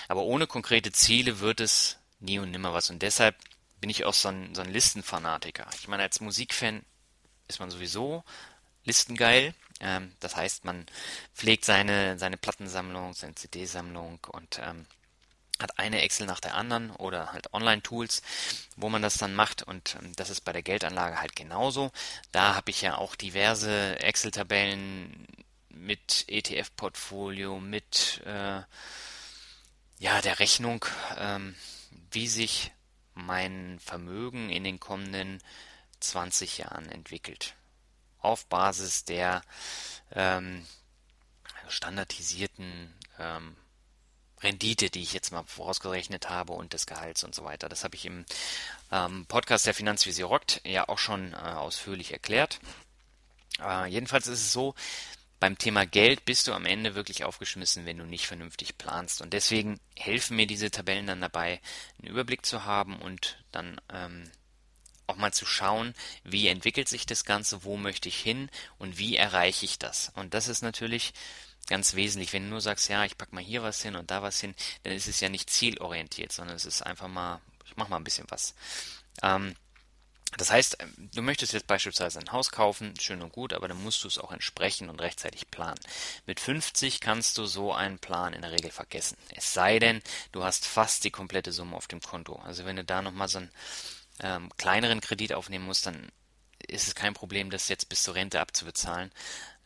Aber 0.07 0.23
ohne 0.23 0.47
konkrete 0.47 0.91
Ziele 0.91 1.39
wird 1.39 1.59
es 1.59 1.97
nie 2.19 2.39
und 2.39 2.51
nimmer 2.51 2.73
was. 2.73 2.89
Und 2.89 3.01
deshalb 3.01 3.35
bin 3.81 3.89
ich 3.89 4.05
auch 4.05 4.13
so 4.13 4.29
ein, 4.29 4.55
so 4.55 4.61
ein 4.61 4.71
Listenfanatiker. 4.71 5.67
Ich 5.79 5.87
meine, 5.87 6.03
als 6.03 6.21
Musikfan 6.21 6.83
ist 7.47 7.59
man 7.59 7.69
sowieso 7.69 8.23
listengeil. 8.83 9.53
Ähm, 9.79 10.13
das 10.19 10.35
heißt, 10.35 10.65
man 10.65 10.85
pflegt 11.33 11.65
seine, 11.65 12.17
seine 12.17 12.37
Plattensammlung, 12.37 13.13
seine 13.13 13.35
CD-Sammlung 13.35 14.19
und 14.31 14.59
ähm, 14.63 14.85
hat 15.59 15.79
eine 15.79 16.01
Excel 16.01 16.27
nach 16.27 16.39
der 16.39 16.55
anderen 16.55 16.91
oder 16.91 17.31
halt 17.31 17.53
Online-Tools, 17.53 18.21
wo 18.75 18.89
man 18.89 19.01
das 19.01 19.17
dann 19.17 19.35
macht 19.35 19.63
und 19.63 19.95
ähm, 20.01 20.13
das 20.15 20.29
ist 20.29 20.41
bei 20.41 20.51
der 20.51 20.63
Geldanlage 20.63 21.19
halt 21.19 21.35
genauso. 21.35 21.91
Da 22.31 22.55
habe 22.55 22.71
ich 22.71 22.81
ja 22.81 22.97
auch 22.97 23.15
diverse 23.15 23.99
Excel-Tabellen 23.99 25.27
mit 25.69 26.25
ETF-Portfolio, 26.27 27.59
mit 27.59 28.21
äh, 28.25 28.61
ja 29.99 30.21
der 30.21 30.39
Rechnung, 30.39 30.85
ähm, 31.17 31.55
wie 32.11 32.27
sich 32.27 32.71
mein 33.13 33.79
Vermögen 33.79 34.49
in 34.49 34.63
den 34.63 34.79
kommenden 34.79 35.41
20 36.01 36.57
Jahren 36.57 36.89
entwickelt. 36.89 37.55
Auf 38.19 38.45
Basis 38.47 39.05
der 39.05 39.41
ähm, 40.11 40.65
standardisierten 41.69 42.93
ähm, 43.19 43.55
Rendite, 44.45 44.89
die 44.89 45.01
ich 45.01 45.13
jetzt 45.13 45.31
mal 45.31 45.43
vorausgerechnet 45.43 46.29
habe 46.29 46.53
und 46.53 46.73
des 46.73 46.85
Gehalts 46.85 47.23
und 47.23 47.35
so 47.35 47.43
weiter. 47.43 47.67
Das 47.67 47.83
habe 47.83 47.95
ich 47.95 48.05
im 48.05 48.25
ähm, 48.91 49.25
Podcast 49.25 49.65
der 49.65 49.73
Finanzvisier 49.73 50.25
rockt 50.25 50.61
ja 50.65 50.87
auch 50.87 50.99
schon 50.99 51.33
äh, 51.33 51.35
ausführlich 51.35 52.13
erklärt. 52.13 52.59
Äh, 53.59 53.87
jedenfalls 53.87 54.27
ist 54.27 54.41
es 54.41 54.53
so, 54.53 54.75
beim 55.39 55.57
Thema 55.57 55.85
Geld 55.85 56.25
bist 56.25 56.47
du 56.47 56.53
am 56.53 56.65
Ende 56.65 56.95
wirklich 56.95 57.23
aufgeschmissen, 57.23 57.85
wenn 57.85 57.97
du 57.97 58.05
nicht 58.05 58.25
vernünftig 58.27 58.77
planst. 58.77 59.21
Und 59.21 59.33
deswegen 59.33 59.79
helfen 59.95 60.37
mir 60.37 60.47
diese 60.47 60.71
Tabellen 60.71 61.07
dann 61.07 61.21
dabei, 61.21 61.59
einen 61.99 62.11
Überblick 62.11 62.45
zu 62.45 62.63
haben 62.63 62.95
und 63.01 63.43
dann 63.51 63.81
ähm, 63.93 64.31
auch 65.07 65.15
mal 65.15 65.33
zu 65.33 65.45
schauen, 65.45 65.93
wie 66.23 66.47
entwickelt 66.47 66.87
sich 66.87 67.05
das 67.05 67.25
Ganze, 67.25 67.63
wo 67.63 67.77
möchte 67.77 68.09
ich 68.09 68.17
hin 68.17 68.49
und 68.77 68.97
wie 68.97 69.15
erreiche 69.15 69.65
ich 69.65 69.79
das. 69.79 70.11
Und 70.15 70.33
das 70.33 70.47
ist 70.47 70.61
natürlich 70.61 71.13
ganz 71.67 71.95
wesentlich. 71.95 72.33
Wenn 72.33 72.43
du 72.43 72.49
nur 72.49 72.61
sagst, 72.61 72.89
ja, 72.89 73.05
ich 73.05 73.17
pack 73.17 73.33
mal 73.33 73.43
hier 73.43 73.63
was 73.63 73.81
hin 73.81 73.95
und 73.95 74.11
da 74.11 74.21
was 74.21 74.39
hin, 74.39 74.55
dann 74.83 74.93
ist 74.93 75.07
es 75.07 75.19
ja 75.19 75.29
nicht 75.29 75.49
zielorientiert, 75.49 76.31
sondern 76.31 76.55
es 76.55 76.65
ist 76.65 76.81
einfach 76.81 77.07
mal, 77.07 77.41
ich 77.65 77.75
mach 77.75 77.89
mal 77.89 77.97
ein 77.97 78.03
bisschen 78.03 78.27
was. 78.29 78.55
Ähm, 79.21 79.55
das 80.37 80.51
heißt, 80.51 80.77
du 81.13 81.21
möchtest 81.21 81.53
jetzt 81.53 81.67
beispielsweise 81.67 82.19
ein 82.19 82.31
Haus 82.31 82.51
kaufen, 82.51 82.93
schön 82.99 83.21
und 83.21 83.31
gut, 83.31 83.53
aber 83.53 83.69
dann 83.69 83.81
musst 83.81 84.03
du 84.03 84.07
es 84.09 84.17
auch 84.17 84.33
entsprechend 84.33 84.89
und 84.89 84.99
rechtzeitig 84.99 85.49
planen. 85.49 85.79
Mit 86.25 86.41
50 86.41 86.99
kannst 86.99 87.37
du 87.37 87.45
so 87.45 87.73
einen 87.73 87.99
Plan 87.99 88.33
in 88.33 88.41
der 88.41 88.51
Regel 88.51 88.71
vergessen. 88.71 89.17
Es 89.33 89.53
sei 89.53 89.79
denn, 89.79 90.01
du 90.33 90.43
hast 90.43 90.65
fast 90.65 91.05
die 91.05 91.11
komplette 91.11 91.53
Summe 91.53 91.77
auf 91.77 91.87
dem 91.87 92.01
Konto. 92.01 92.35
Also 92.43 92.65
wenn 92.65 92.75
du 92.75 92.83
da 92.83 93.01
nochmal 93.01 93.29
so 93.29 93.37
einen 93.37 93.51
ähm, 94.21 94.49
kleineren 94.57 95.01
Kredit 95.01 95.33
aufnehmen 95.33 95.65
musst, 95.65 95.85
dann 95.85 96.09
ist 96.67 96.87
es 96.87 96.95
kein 96.95 97.13
Problem, 97.13 97.49
das 97.49 97.69
jetzt 97.69 97.89
bis 97.89 98.03
zur 98.03 98.15
Rente 98.15 98.39
abzubezahlen. 98.39 99.11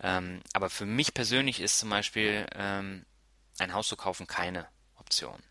Ähm, 0.01 0.41
aber 0.53 0.69
für 0.69 0.85
mich 0.85 1.13
persönlich 1.13 1.59
ist 1.59 1.79
zum 1.79 1.89
Beispiel 1.89 2.45
ähm, 2.55 3.05
ein 3.57 3.73
Haus 3.73 3.87
zu 3.87 3.95
kaufen 3.95 4.27
keine 4.27 4.67
Option. 4.97 5.41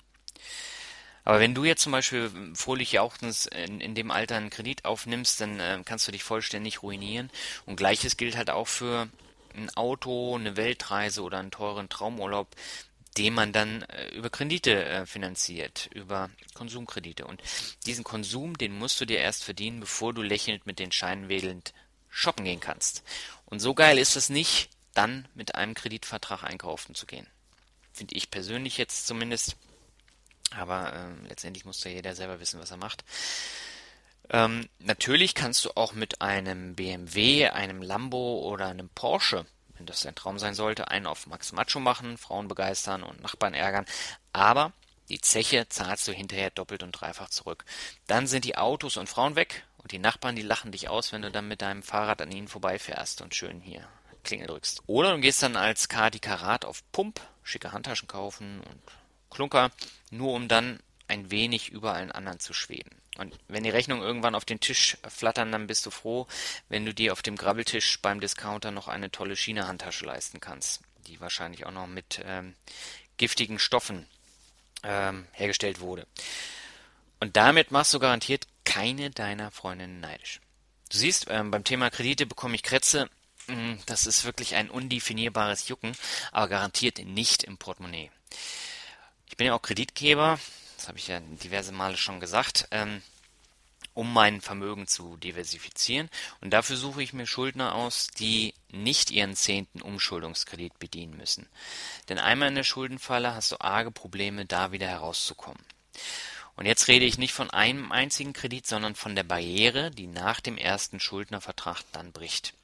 Aber 1.25 1.41
wenn 1.41 1.55
du 1.55 1.65
jetzt 1.65 1.83
zum 1.83 1.93
Beispiel 1.93 2.31
fröhlich 2.55 2.93
jauchzend 2.93 3.47
in, 3.55 3.83
in 3.83 3.95
dem 3.95 4.11
Alter 4.11 4.37
einen 4.37 4.49
Kredit 4.49 4.87
aufnimmst, 4.87 5.41
dann 5.43 5.61
äh, 5.61 5.83
kannst 5.85 6.09
du 6.09 6.13
dich 6.13 6.25
vollständig 6.25 6.83
ruinieren. 6.83 7.31
Und 7.67 7.77
gleiches 7.77 8.17
gilt 8.17 8.37
halt 8.37 8.49
auch 8.49 8.67
für 8.67 9.09
ein 9.55 9.69
Auto, 9.77 10.37
eine 10.37 10.57
Weltreise 10.57 11.23
oder 11.23 11.39
einen 11.39 11.51
teuren 11.51 11.91
Traumurlaub, 11.91 12.49
den 13.17 13.35
man 13.35 13.53
dann 13.53 13.83
äh, 13.83 14.09
über 14.11 14.31
Kredite 14.31 14.85
äh, 14.85 15.07
finanziert, 15.07 15.89
über 15.95 16.31
Konsumkredite. 16.55 17.27
Und 17.27 17.43
diesen 17.87 18.05
Konsum, 18.05 18.57
den 18.59 18.73
musst 18.73 19.01
du 19.01 19.05
dir 19.05 19.19
erst 19.19 19.45
verdienen, 19.45 19.81
bevor 19.81 20.13
du 20.13 20.23
lächelnd 20.23 20.67
mit 20.67 20.79
den 20.79 20.93
Scheinen 20.93 21.29
wedelnd 21.29 21.73
shoppen 22.11 22.45
gehen 22.45 22.61
kannst. 22.61 23.03
Und 23.47 23.61
so 23.61 23.75
geil 23.75 23.99
ist 23.99 24.17
es 24.17 24.29
nicht, 24.29 24.71
dann 24.95 25.29
mit 25.35 25.55
einem 25.55 25.75
Kreditvertrag 25.75 26.43
einkaufen 26.43 26.95
zu 26.95 27.07
gehen. 27.07 27.27
Finde 27.93 28.15
ich 28.15 28.31
persönlich 28.31 28.77
jetzt 28.79 29.07
zumindest. 29.07 29.57
Aber 30.51 30.93
ähm, 30.95 31.27
letztendlich 31.29 31.65
muss 31.65 31.85
ja 31.85 31.91
jeder 31.91 32.15
selber 32.15 32.41
wissen, 32.41 32.61
was 32.61 32.71
er 32.71 32.77
macht. 32.79 33.05
Ähm, 34.31 34.69
natürlich 34.79 35.35
kannst 35.35 35.65
du 35.65 35.71
auch 35.75 35.93
mit 35.93 36.21
einem 36.21 36.75
BMW, 36.75 37.49
einem 37.49 37.83
Lambo 37.83 38.41
oder 38.41 38.67
einem 38.67 38.89
Porsche, 38.91 39.47
wenn 39.79 39.87
das 39.87 40.03
dein 40.03 40.15
Traum 40.15 40.39
sein 40.39 40.55
sollte, 40.55 40.89
einen 40.89 41.07
auf 41.07 41.27
Max 41.27 41.53
Macho 41.53 41.81
machen, 41.81 42.19
Frauen 42.19 42.49
begeistern 42.49 43.03
und 43.03 43.23
Nachbarn 43.23 43.55
ärgern. 43.55 43.87
Aber 44.33 44.73
die 45.09 45.21
Zeche 45.21 45.69
zahlst 45.69 46.07
du 46.07 46.13
hinterher 46.13 46.51
doppelt 46.51 46.83
und 46.83 46.93
dreifach 46.93 47.31
zurück. 47.31 47.65
Dann 48.07 48.27
sind 48.27 48.45
die 48.45 48.59
Autos 48.59 48.97
und 48.97 49.09
Frauen 49.09 49.37
weg 49.37 49.65
und 49.79 49.93
die 49.93 49.99
Nachbarn, 49.99 50.37
die 50.37 50.43
lachen 50.43 50.73
dich 50.73 50.89
aus, 50.89 51.13
wenn 51.13 51.23
du 51.23 51.31
dann 51.31 51.49
mit 51.49 51.63
deinem 51.63 51.83
Fahrrad 51.83 52.21
an 52.21 52.33
ihnen 52.33 52.49
vorbeifährst 52.49 53.23
und 53.23 53.35
schön 53.35 53.61
hier 53.61 53.89
Klingel 54.25 54.49
drückst. 54.49 54.83
Oder 54.87 55.13
du 55.15 55.21
gehst 55.21 55.43
dann 55.43 55.57
als 55.57 55.89
Kadi 55.89 56.19
Karat 56.19 56.65
auf 56.65 56.83
Pump, 56.93 57.21
schicke 57.43 57.73
Handtaschen 57.73 58.09
kaufen 58.09 58.61
und 58.61 58.83
Klunker, 59.31 59.71
nur 60.11 60.35
um 60.35 60.49
dann 60.49 60.81
ein 61.09 61.31
wenig 61.31 61.71
über 61.71 61.95
allen 61.95 62.13
anderen 62.13 62.39
zu 62.39 62.53
schweben. 62.53 62.91
Und 63.19 63.37
wenn 63.49 63.65
die 63.65 63.71
Rechnungen 63.71 64.05
irgendwann 64.05 64.35
auf 64.35 64.45
den 64.45 64.61
Tisch 64.61 64.97
flattern, 65.09 65.51
dann 65.51 65.67
bist 65.67 65.85
du 65.85 65.91
froh, 65.91 66.27
wenn 66.69 66.87
du 66.87 66.95
dir 66.95 67.13
auf 67.13 67.23
dem 67.23 67.37
Grabbeltisch 67.37 68.01
beim 68.01 68.21
Discounter 68.21 68.71
noch 68.71 68.87
eine 68.87 69.11
tolle 69.11 69.35
China-Handtasche 69.35 70.07
leisten 70.07 70.41
kannst, 70.41 70.83
die 71.09 71.21
wahrscheinlich 71.21 71.67
auch 71.67 71.73
noch 71.73 71.89
mit 71.89 72.21
ähm, 72.25 72.55
giftigen 73.17 73.59
Stoffen 73.59 74.07
ähm, 74.85 75.27
hergestellt 75.33 75.81
wurde. 75.81 76.07
Und 77.21 77.37
damit 77.37 77.73
machst 77.73 77.93
du 77.93 77.99
garantiert 77.99 78.47
keine 78.65 79.11
deiner 79.11 79.51
Freundinnen 79.51 80.01
neidisch. 80.01 80.41
Du 80.91 80.99
siehst, 80.99 81.27
ähm, 81.29 81.51
beim 81.51 81.65
Thema 81.65 81.91
Kredite 81.91 82.27
bekomme 82.27 82.55
ich 82.55 82.63
Krätze. 82.63 83.11
Hm, 83.47 83.79
das 83.87 84.07
ist 84.07 84.25
wirklich 84.25 84.55
ein 84.55 84.71
undefinierbares 84.71 85.69
Jucken, 85.69 85.93
aber 86.31 86.49
garantiert 86.49 86.99
nicht 86.99 87.43
im 87.43 87.59
Portemonnaie. 87.59 88.11
Ich 89.27 89.37
bin 89.37 89.49
ja 89.49 89.55
auch 89.55 89.63
Kreditgeber, 89.63 90.39
das 90.79 90.89
habe 90.89 90.99
ich 90.99 91.09
ja 91.09 91.21
diverse 91.21 91.73
Male 91.73 91.97
schon 91.97 92.21
gesagt, 92.21 92.69
ähm, 92.71 93.03
um 93.95 94.13
mein 94.13 94.41
Vermögen 94.41 94.87
zu 94.87 95.17
diversifizieren. 95.17 96.09
Und 96.41 96.53
dafür 96.53 96.77
suche 96.77 97.03
ich 97.03 97.13
mir 97.13 97.27
Schuldner 97.27 97.75
aus, 97.75 98.07
die 98.07 98.55
nicht 98.71 99.11
ihren 99.11 99.35
zehnten 99.35 99.83
Umschuldungskredit 99.83 100.79
bedienen 100.79 101.17
müssen. 101.17 101.49
Denn 102.09 102.19
einmal 102.19 102.49
in 102.49 102.55
der 102.55 102.63
Schuldenfalle 102.63 103.35
hast 103.35 103.51
du 103.51 103.61
arge 103.61 103.91
Probleme, 103.91 104.47
da 104.47 104.71
wieder 104.71 104.87
herauszukommen. 104.87 105.63
Und 106.55 106.67
jetzt 106.67 106.87
rede 106.87 107.05
ich 107.05 107.19
nicht 107.19 107.33
von 107.33 107.51
einem 107.51 107.91
einzigen 107.91 108.33
Kredit, 108.33 108.67
sondern 108.67 108.95
von 108.95 109.17
der 109.17 109.25
Barriere, 109.25 109.91
die 109.91 110.07
nach 110.07 110.41
dem 110.41 110.57
ersten 110.57 111.01
Schuldnervertrag 111.01 111.83
dann 111.91 112.13
bricht. 112.13 112.55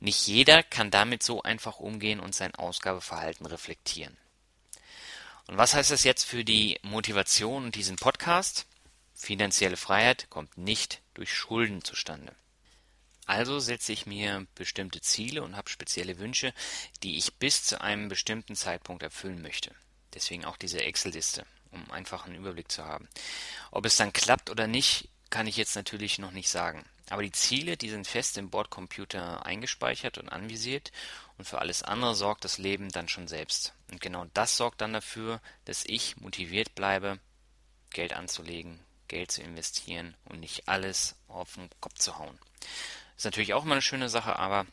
Nicht 0.00 0.26
jeder 0.26 0.62
kann 0.62 0.90
damit 0.90 1.22
so 1.22 1.42
einfach 1.42 1.80
umgehen 1.80 2.20
und 2.20 2.34
sein 2.34 2.54
Ausgabeverhalten 2.54 3.44
reflektieren. 3.44 4.16
Und 5.48 5.56
was 5.56 5.74
heißt 5.74 5.90
das 5.90 6.04
jetzt 6.04 6.24
für 6.24 6.44
die 6.44 6.78
Motivation 6.82 7.64
und 7.64 7.74
diesen 7.74 7.96
Podcast? 7.96 8.66
Finanzielle 9.14 9.78
Freiheit 9.78 10.28
kommt 10.28 10.58
nicht 10.58 11.00
durch 11.14 11.32
Schulden 11.32 11.82
zustande. 11.82 12.34
Also 13.24 13.58
setze 13.58 13.92
ich 13.92 14.04
mir 14.04 14.46
bestimmte 14.54 15.00
Ziele 15.00 15.42
und 15.42 15.56
habe 15.56 15.70
spezielle 15.70 16.18
Wünsche, 16.18 16.52
die 17.02 17.16
ich 17.16 17.34
bis 17.36 17.64
zu 17.64 17.80
einem 17.80 18.08
bestimmten 18.08 18.56
Zeitpunkt 18.56 19.02
erfüllen 19.02 19.40
möchte. 19.40 19.74
Deswegen 20.12 20.44
auch 20.44 20.58
diese 20.58 20.82
Excel-Liste, 20.82 21.46
um 21.70 21.90
einfach 21.90 22.26
einen 22.26 22.36
Überblick 22.36 22.70
zu 22.70 22.84
haben. 22.84 23.08
Ob 23.70 23.86
es 23.86 23.96
dann 23.96 24.12
klappt 24.12 24.50
oder 24.50 24.66
nicht, 24.66 25.08
kann 25.30 25.46
ich 25.46 25.56
jetzt 25.56 25.76
natürlich 25.76 26.18
noch 26.18 26.30
nicht 26.30 26.50
sagen. 26.50 26.84
Aber 27.10 27.22
die 27.22 27.32
Ziele, 27.32 27.76
die 27.76 27.88
sind 27.88 28.06
fest 28.06 28.36
im 28.36 28.50
Bordcomputer 28.50 29.44
eingespeichert 29.46 30.18
und 30.18 30.28
anvisiert 30.28 30.92
und 31.38 31.46
für 31.46 31.58
alles 31.58 31.82
andere 31.82 32.14
sorgt 32.14 32.44
das 32.44 32.58
Leben 32.58 32.90
dann 32.90 33.08
schon 33.08 33.28
selbst. 33.28 33.72
Und 33.90 34.00
genau 34.00 34.26
das 34.34 34.56
sorgt 34.56 34.80
dann 34.80 34.92
dafür, 34.92 35.40
dass 35.64 35.84
ich 35.86 36.16
motiviert 36.18 36.74
bleibe, 36.74 37.18
Geld 37.90 38.12
anzulegen, 38.12 38.80
Geld 39.08 39.30
zu 39.30 39.42
investieren 39.42 40.14
und 40.26 40.40
nicht 40.40 40.68
alles 40.68 41.16
auf 41.28 41.54
den 41.54 41.70
Kopf 41.80 41.98
zu 41.98 42.18
hauen. 42.18 42.38
Ist 43.16 43.24
natürlich 43.24 43.54
auch 43.54 43.64
immer 43.64 43.72
eine 43.72 43.82
schöne 43.82 44.10
Sache, 44.10 44.36
aber 44.36 44.66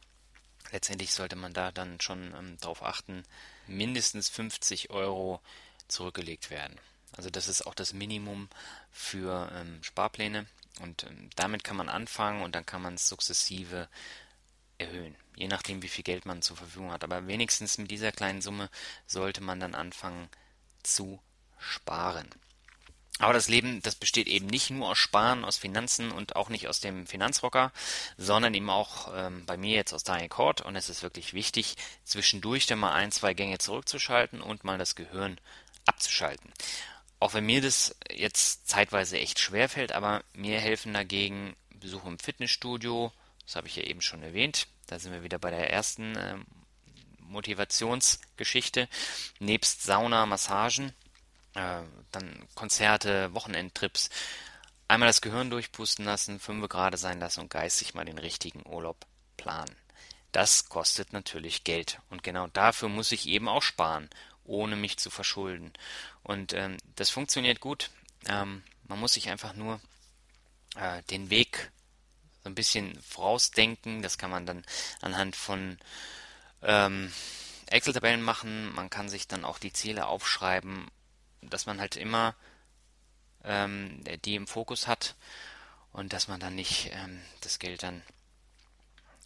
letztendlich 0.71 1.13
sollte 1.13 1.36
man 1.36 1.54
da 1.54 1.71
dann 1.71 2.02
schon 2.02 2.34
ähm, 2.38 2.58
darauf 2.60 2.84
achten, 2.84 3.24
mindestens 3.67 4.30
50 4.30 4.89
Euro 4.89 5.41
zurückgelegt 5.88 6.50
werden. 6.50 6.80
Also 7.15 7.30
das 7.30 7.48
ist 7.48 7.65
auch 7.65 7.74
das 7.74 7.93
Minimum 7.93 8.50
für 8.91 9.50
ähm, 9.54 9.82
Sparpläne 9.82 10.48
und 10.82 11.04
ähm, 11.04 11.30
damit 11.36 11.64
kann 11.64 11.78
man 11.78 11.90
anfangen 11.90 12.42
und 12.42 12.56
dann 12.56 12.66
kann 12.66 12.82
man 12.82 12.96
es 12.96 13.08
sukzessive 13.08 13.88
erhöhen, 14.78 15.16
je 15.36 15.48
nachdem, 15.48 15.82
wie 15.82 15.88
viel 15.88 16.04
Geld 16.04 16.26
man 16.26 16.42
zur 16.42 16.58
Verfügung 16.58 16.92
hat. 16.92 17.04
Aber 17.04 17.28
wenigstens 17.28 17.78
mit 17.78 17.92
dieser 17.92 18.12
kleinen 18.12 18.42
Summe 18.42 18.70
sollte 19.06 19.42
man 19.42 19.60
dann 19.60 19.76
anfangen 19.76 20.30
zu 20.84 21.20
sparen. 21.58 22.30
Aber 23.20 23.32
das 23.32 23.48
Leben, 23.48 23.82
das 23.82 23.96
besteht 23.96 24.28
eben 24.28 24.48
nicht 24.48 24.70
nur 24.72 24.90
aus 24.90 24.98
Sparen, 24.98 25.46
aus 25.46 25.56
Finanzen 25.56 26.12
und 26.12 26.36
auch 26.36 26.50
nicht 26.50 26.68
aus 26.68 26.82
dem 26.82 27.08
Finanzrocker, 27.08 27.72
sondern 28.18 28.54
eben 28.54 28.70
auch 28.70 29.10
ähm, 29.16 29.46
bei 29.46 29.56
mir 29.56 29.74
jetzt 29.76 29.94
aus 29.94 30.04
Daniel 30.04 30.28
Cord. 30.28 30.60
Und 30.60 30.76
es 30.76 30.90
ist 30.90 31.02
wirklich 31.02 31.34
wichtig, 31.34 31.76
zwischendurch 32.04 32.68
dann 32.68 32.80
mal 32.80 32.92
ein, 32.92 33.14
zwei 33.14 33.34
Gänge 33.34 33.58
zurückzuschalten 33.58 34.42
und 34.42 34.66
mal 34.66 34.78
das 34.78 34.96
Gehirn 34.96 35.40
abzuschalten. 35.86 36.52
Auch 37.19 37.34
wenn 37.34 37.45
mir 37.45 37.62
das 37.62 37.95
jetzt 38.12 38.67
zeitweise 38.67 39.17
echt 39.17 39.39
schwer 39.39 39.69
fällt, 39.69 39.91
aber 39.93 40.23
mir 40.34 40.60
helfen 40.60 40.93
dagegen 40.93 41.56
Besuche 41.69 42.08
im 42.08 42.19
Fitnessstudio, 42.19 43.12
das 43.45 43.56
habe 43.56 43.67
ich 43.67 43.75
ja 43.75 43.84
eben 43.84 44.01
schon 44.01 44.23
erwähnt. 44.23 44.67
Da 44.88 44.99
sind 44.99 45.12
wir 45.12 45.23
wieder 45.23 45.39
bei 45.39 45.49
der 45.49 45.71
ersten 45.71 46.15
äh, 46.15 46.38
Motivationsgeschichte. 47.19 48.88
Nebst 49.39 49.84
Sauna, 49.84 50.25
Massagen, 50.25 50.93
äh, 51.54 51.82
dann 52.12 52.47
Konzerte, 52.56 53.34
Wochenendtrips. 53.34 54.10
Einmal 54.88 55.08
das 55.08 55.21
Gehirn 55.21 55.49
durchpusten 55.49 56.06
lassen, 56.06 56.39
fünf 56.39 56.67
gerade 56.69 56.97
sein 56.97 57.19
lassen 57.19 57.41
und 57.41 57.49
geistig 57.49 57.93
mal 57.93 58.06
den 58.06 58.19
richtigen 58.19 58.63
Urlaub 58.67 59.06
planen. 59.38 59.75
Das 60.32 60.69
kostet 60.69 61.13
natürlich 61.13 61.63
Geld. 61.63 61.99
Und 62.10 62.21
genau 62.21 62.47
dafür 62.47 62.89
muss 62.89 63.12
ich 63.12 63.28
eben 63.28 63.47
auch 63.47 63.63
sparen, 63.63 64.10
ohne 64.45 64.75
mich 64.75 64.97
zu 64.97 65.10
verschulden. 65.10 65.73
Und 66.23 66.53
ähm, 66.53 66.77
das 66.95 67.10
funktioniert 67.10 67.60
gut. 67.60 67.91
Ähm, 68.27 68.63
man 68.88 68.99
muss 68.99 69.13
sich 69.13 69.29
einfach 69.29 69.53
nur 69.53 69.79
äh, 70.75 71.01
den 71.10 71.29
Weg 71.29 71.71
so 72.43 72.49
ein 72.49 72.55
bisschen 72.55 72.99
vorausdenken. 73.01 74.01
Das 74.01 74.17
kann 74.17 74.31
man 74.31 74.45
dann 74.45 74.63
anhand 75.01 75.36
von 75.36 75.77
ähm, 76.62 77.12
Excel-Tabellen 77.67 78.21
machen. 78.21 78.73
Man 78.73 78.89
kann 78.89 79.10
sich 79.10 79.27
dann 79.27 79.45
auch 79.45 79.60
die 79.60 79.73
Ziele 79.73 80.08
aufschreiben, 80.08 80.88
dass 81.41 81.65
man 81.65 81.79
halt 81.79 81.95
immer 81.95 82.36
ähm, 83.43 84.03
die 84.23 84.36
im 84.36 84.47
Fokus 84.47 84.88
hat 84.88 85.15
und 85.91 86.13
dass 86.13 86.27
man 86.27 86.39
dann 86.39 86.55
nicht 86.55 86.91
ähm, 86.93 87.21
das 87.41 87.60
Geld 87.60 87.84
dann 87.84 88.01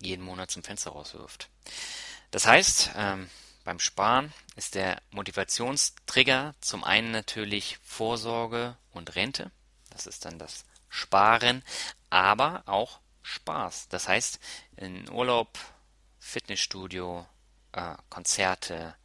jeden 0.02 0.24
Monat 0.24 0.52
zum 0.52 0.64
Fenster 0.64 0.92
rauswirft. 0.92 1.50
Das 2.32 2.46
heißt, 2.46 2.92
ähm, 2.96 3.30
beim 3.64 3.80
Sparen 3.80 4.34
ist 4.56 4.76
der 4.76 5.02
Motivationstrigger 5.12 6.56
zum 6.62 6.84
einen 6.84 7.12
natürlich 7.12 7.78
Vorsorge 7.84 8.78
und 8.92 9.16
Rente. 9.16 9.52
Das 9.90 10.08
ist 10.08 10.26
dann 10.26 10.40
das 10.40 10.66
Sparen, 10.90 11.64
aber 12.10 12.64
auch 12.66 13.00
Spaß. 13.22 13.90
Das 13.90 14.08
heißt, 14.08 14.40
in 14.78 15.10
Urlaub, 15.10 15.58
Fitnessstudio, 16.20 17.28
äh, 17.74 17.96
Konzerte, 18.10 18.96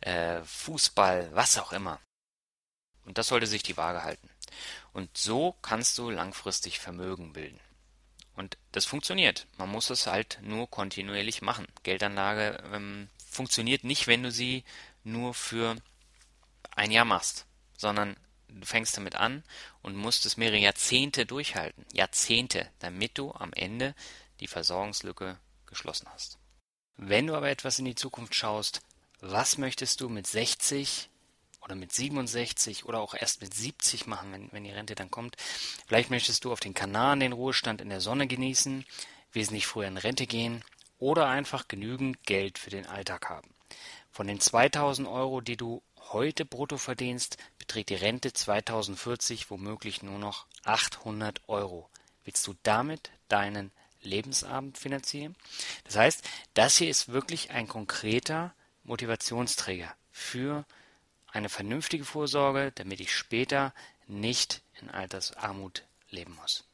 äh, 0.00 0.42
Fußball, 0.42 1.30
was 1.34 1.58
auch 1.58 1.72
immer. 1.72 2.00
Und 3.04 3.18
das 3.18 3.28
sollte 3.28 3.46
sich 3.46 3.62
die 3.62 3.76
Waage 3.76 4.02
halten. 4.02 4.28
Und 4.92 5.16
so 5.16 5.56
kannst 5.62 5.98
du 5.98 6.10
langfristig 6.10 6.78
Vermögen 6.78 7.32
bilden. 7.32 7.60
Und 8.34 8.56
das 8.72 8.84
funktioniert. 8.84 9.46
Man 9.56 9.68
muss 9.68 9.90
es 9.90 10.06
halt 10.06 10.38
nur 10.42 10.70
kontinuierlich 10.70 11.42
machen. 11.42 11.66
Geldanlage 11.82 12.62
ähm, 12.72 13.08
funktioniert 13.38 13.84
nicht, 13.84 14.08
wenn 14.08 14.24
du 14.24 14.32
sie 14.32 14.64
nur 15.04 15.32
für 15.32 15.76
ein 16.72 16.90
Jahr 16.90 17.04
machst, 17.04 17.46
sondern 17.76 18.16
du 18.48 18.66
fängst 18.66 18.96
damit 18.96 19.14
an 19.14 19.44
und 19.80 19.94
musst 19.94 20.26
es 20.26 20.36
mehrere 20.36 20.58
Jahrzehnte 20.58 21.24
durchhalten. 21.24 21.86
Jahrzehnte, 21.92 22.68
damit 22.80 23.16
du 23.16 23.30
am 23.30 23.52
Ende 23.52 23.94
die 24.40 24.48
Versorgungslücke 24.48 25.38
geschlossen 25.66 26.08
hast. 26.12 26.38
Wenn 26.96 27.28
du 27.28 27.36
aber 27.36 27.48
etwas 27.48 27.78
in 27.78 27.84
die 27.84 27.94
Zukunft 27.94 28.34
schaust, 28.34 28.80
was 29.20 29.56
möchtest 29.56 30.00
du 30.00 30.08
mit 30.08 30.26
60 30.26 31.08
oder 31.60 31.76
mit 31.76 31.92
67 31.92 32.86
oder 32.86 32.98
auch 32.98 33.14
erst 33.14 33.40
mit 33.40 33.54
70 33.54 34.08
machen, 34.08 34.32
wenn, 34.32 34.52
wenn 34.52 34.64
die 34.64 34.72
Rente 34.72 34.96
dann 34.96 35.12
kommt? 35.12 35.36
Vielleicht 35.86 36.10
möchtest 36.10 36.44
du 36.44 36.50
auf 36.50 36.58
den 36.58 36.74
Kanaren 36.74 37.20
den 37.20 37.32
Ruhestand 37.32 37.80
in 37.80 37.88
der 37.88 38.00
Sonne 38.00 38.26
genießen, 38.26 38.84
wesentlich 39.30 39.68
früher 39.68 39.86
in 39.86 39.96
Rente 39.96 40.26
gehen 40.26 40.64
oder 40.98 41.28
einfach 41.28 41.68
genügend 41.68 42.24
Geld 42.24 42.58
für 42.58 42.70
den 42.70 42.86
Alltag 42.86 43.28
haben. 43.28 43.54
Von 44.10 44.26
den 44.26 44.40
2000 44.40 45.06
Euro, 45.06 45.40
die 45.40 45.56
du 45.56 45.82
heute 46.12 46.44
brutto 46.44 46.76
verdienst, 46.76 47.36
beträgt 47.58 47.90
die 47.90 47.94
Rente 47.94 48.32
2040 48.32 49.50
womöglich 49.50 50.02
nur 50.02 50.18
noch 50.18 50.46
800 50.64 51.48
Euro. 51.48 51.88
Willst 52.24 52.46
du 52.46 52.54
damit 52.62 53.10
deinen 53.28 53.70
Lebensabend 54.02 54.78
finanzieren? 54.78 55.36
Das 55.84 55.96
heißt, 55.96 56.28
das 56.54 56.76
hier 56.76 56.88
ist 56.88 57.08
wirklich 57.08 57.50
ein 57.50 57.68
konkreter 57.68 58.54
Motivationsträger 58.84 59.94
für 60.10 60.64
eine 61.30 61.48
vernünftige 61.48 62.04
Vorsorge, 62.04 62.72
damit 62.74 63.00
ich 63.00 63.14
später 63.14 63.74
nicht 64.06 64.62
in 64.80 64.90
Altersarmut 64.90 65.84
leben 66.10 66.34
muss. 66.36 66.67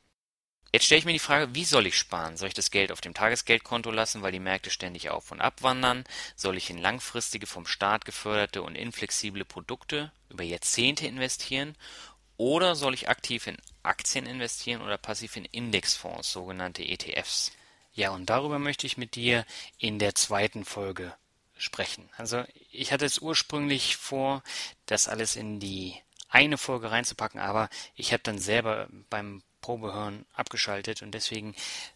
Jetzt 0.74 0.86
stelle 0.86 0.98
ich 0.98 1.04
mir 1.04 1.12
die 1.12 1.20
Frage, 1.20 1.54
wie 1.54 1.64
soll 1.64 1.86
ich 1.86 1.96
sparen? 1.96 2.36
Soll 2.36 2.48
ich 2.48 2.54
das 2.54 2.72
Geld 2.72 2.90
auf 2.90 3.00
dem 3.00 3.14
Tagesgeldkonto 3.14 3.92
lassen, 3.92 4.22
weil 4.22 4.32
die 4.32 4.40
Märkte 4.40 4.70
ständig 4.70 5.08
auf 5.08 5.30
und 5.30 5.40
ab 5.40 5.62
wandern? 5.62 6.02
Soll 6.34 6.56
ich 6.56 6.68
in 6.68 6.78
langfristige, 6.78 7.46
vom 7.46 7.64
Staat 7.64 8.04
geförderte 8.04 8.60
und 8.60 8.74
inflexible 8.74 9.44
Produkte 9.44 10.10
über 10.30 10.42
Jahrzehnte 10.42 11.06
investieren? 11.06 11.76
Oder 12.38 12.74
soll 12.74 12.92
ich 12.92 13.08
aktiv 13.08 13.46
in 13.46 13.56
Aktien 13.84 14.26
investieren 14.26 14.82
oder 14.82 14.98
passiv 14.98 15.36
in 15.36 15.44
Indexfonds, 15.44 16.32
sogenannte 16.32 16.82
ETFs? 16.82 17.52
Ja, 17.92 18.10
und 18.10 18.28
darüber 18.28 18.58
möchte 18.58 18.88
ich 18.88 18.96
mit 18.96 19.14
dir 19.14 19.46
in 19.78 20.00
der 20.00 20.16
zweiten 20.16 20.64
Folge 20.64 21.14
sprechen. 21.56 22.10
Also 22.16 22.42
ich 22.72 22.90
hatte 22.90 23.04
es 23.04 23.20
ursprünglich 23.20 23.96
vor, 23.96 24.42
das 24.86 25.06
alles 25.06 25.36
in 25.36 25.60
die 25.60 25.94
eine 26.28 26.58
Folge 26.58 26.90
reinzupacken, 26.90 27.38
aber 27.38 27.70
ich 27.94 28.12
habe 28.12 28.24
dann 28.24 28.40
selber 28.40 28.88
beim 29.08 29.44
Probehören 29.64 30.26
abgeschaltet 30.34 31.00
und 31.00 31.12
deswegen 31.12 31.54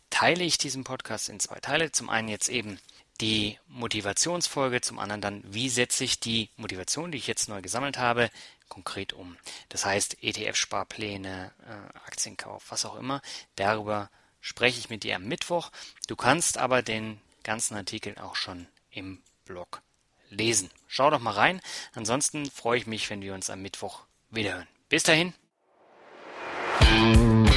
teile 0.09 0.43
ich 0.43 0.57
diesen 0.57 0.85
Podcast 0.85 1.29
in 1.29 1.39
zwei 1.39 1.61
Teile. 1.61 1.93
Zum 1.93 2.09
einen 2.09 2.29
jetzt 2.29 2.49
eben 2.49 2.81
die 3.21 3.59
Motivationsfolge, 3.67 4.81
zum 4.81 4.99
anderen 4.99 5.21
dann, 5.21 5.43
wie 5.45 5.69
setze 5.69 6.03
ich 6.03 6.19
die 6.19 6.49
Motivation, 6.57 7.13
die 7.13 7.19
ich 7.19 7.27
jetzt 7.27 7.47
neu 7.47 7.61
gesammelt 7.61 7.99
habe, 7.99 8.31
konkret 8.71 9.13
um. 9.13 9.37
Das 9.69 9.85
heißt, 9.85 10.23
ETF-Sparpläne, 10.23 11.53
äh, 11.67 11.99
Aktienkauf, 12.07 12.65
was 12.71 12.87
auch 12.87 12.97
immer. 12.97 13.21
Darüber 13.57 14.09
spreche 14.41 14.79
ich 14.79 14.89
mit 14.89 15.05
dir 15.05 15.17
am 15.17 15.27
Mittwoch. 15.27 15.71
Du 16.07 16.17
kannst 16.17 16.57
aber 16.57 16.81
den 16.81 17.21
ganzen 17.43 17.77
Artikel 17.77 18.17
auch 18.17 18.35
schon 18.35 18.67
im 18.91 19.21
Blog 19.45 19.83
lesen. 20.31 20.71
Schau 20.87 21.11
doch 21.11 21.21
mal 21.21 21.33
rein. 21.33 21.61
Ansonsten 21.93 22.51
freue 22.51 22.79
ich 22.79 22.87
mich, 22.87 23.11
wenn 23.11 23.21
wir 23.21 23.35
uns 23.35 23.51
am 23.51 23.61
Mittwoch 23.61 24.05
wiederhören. 24.31 24.69
Bis 24.89 25.03
dahin. 25.03 25.35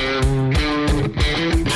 Música 0.01 1.70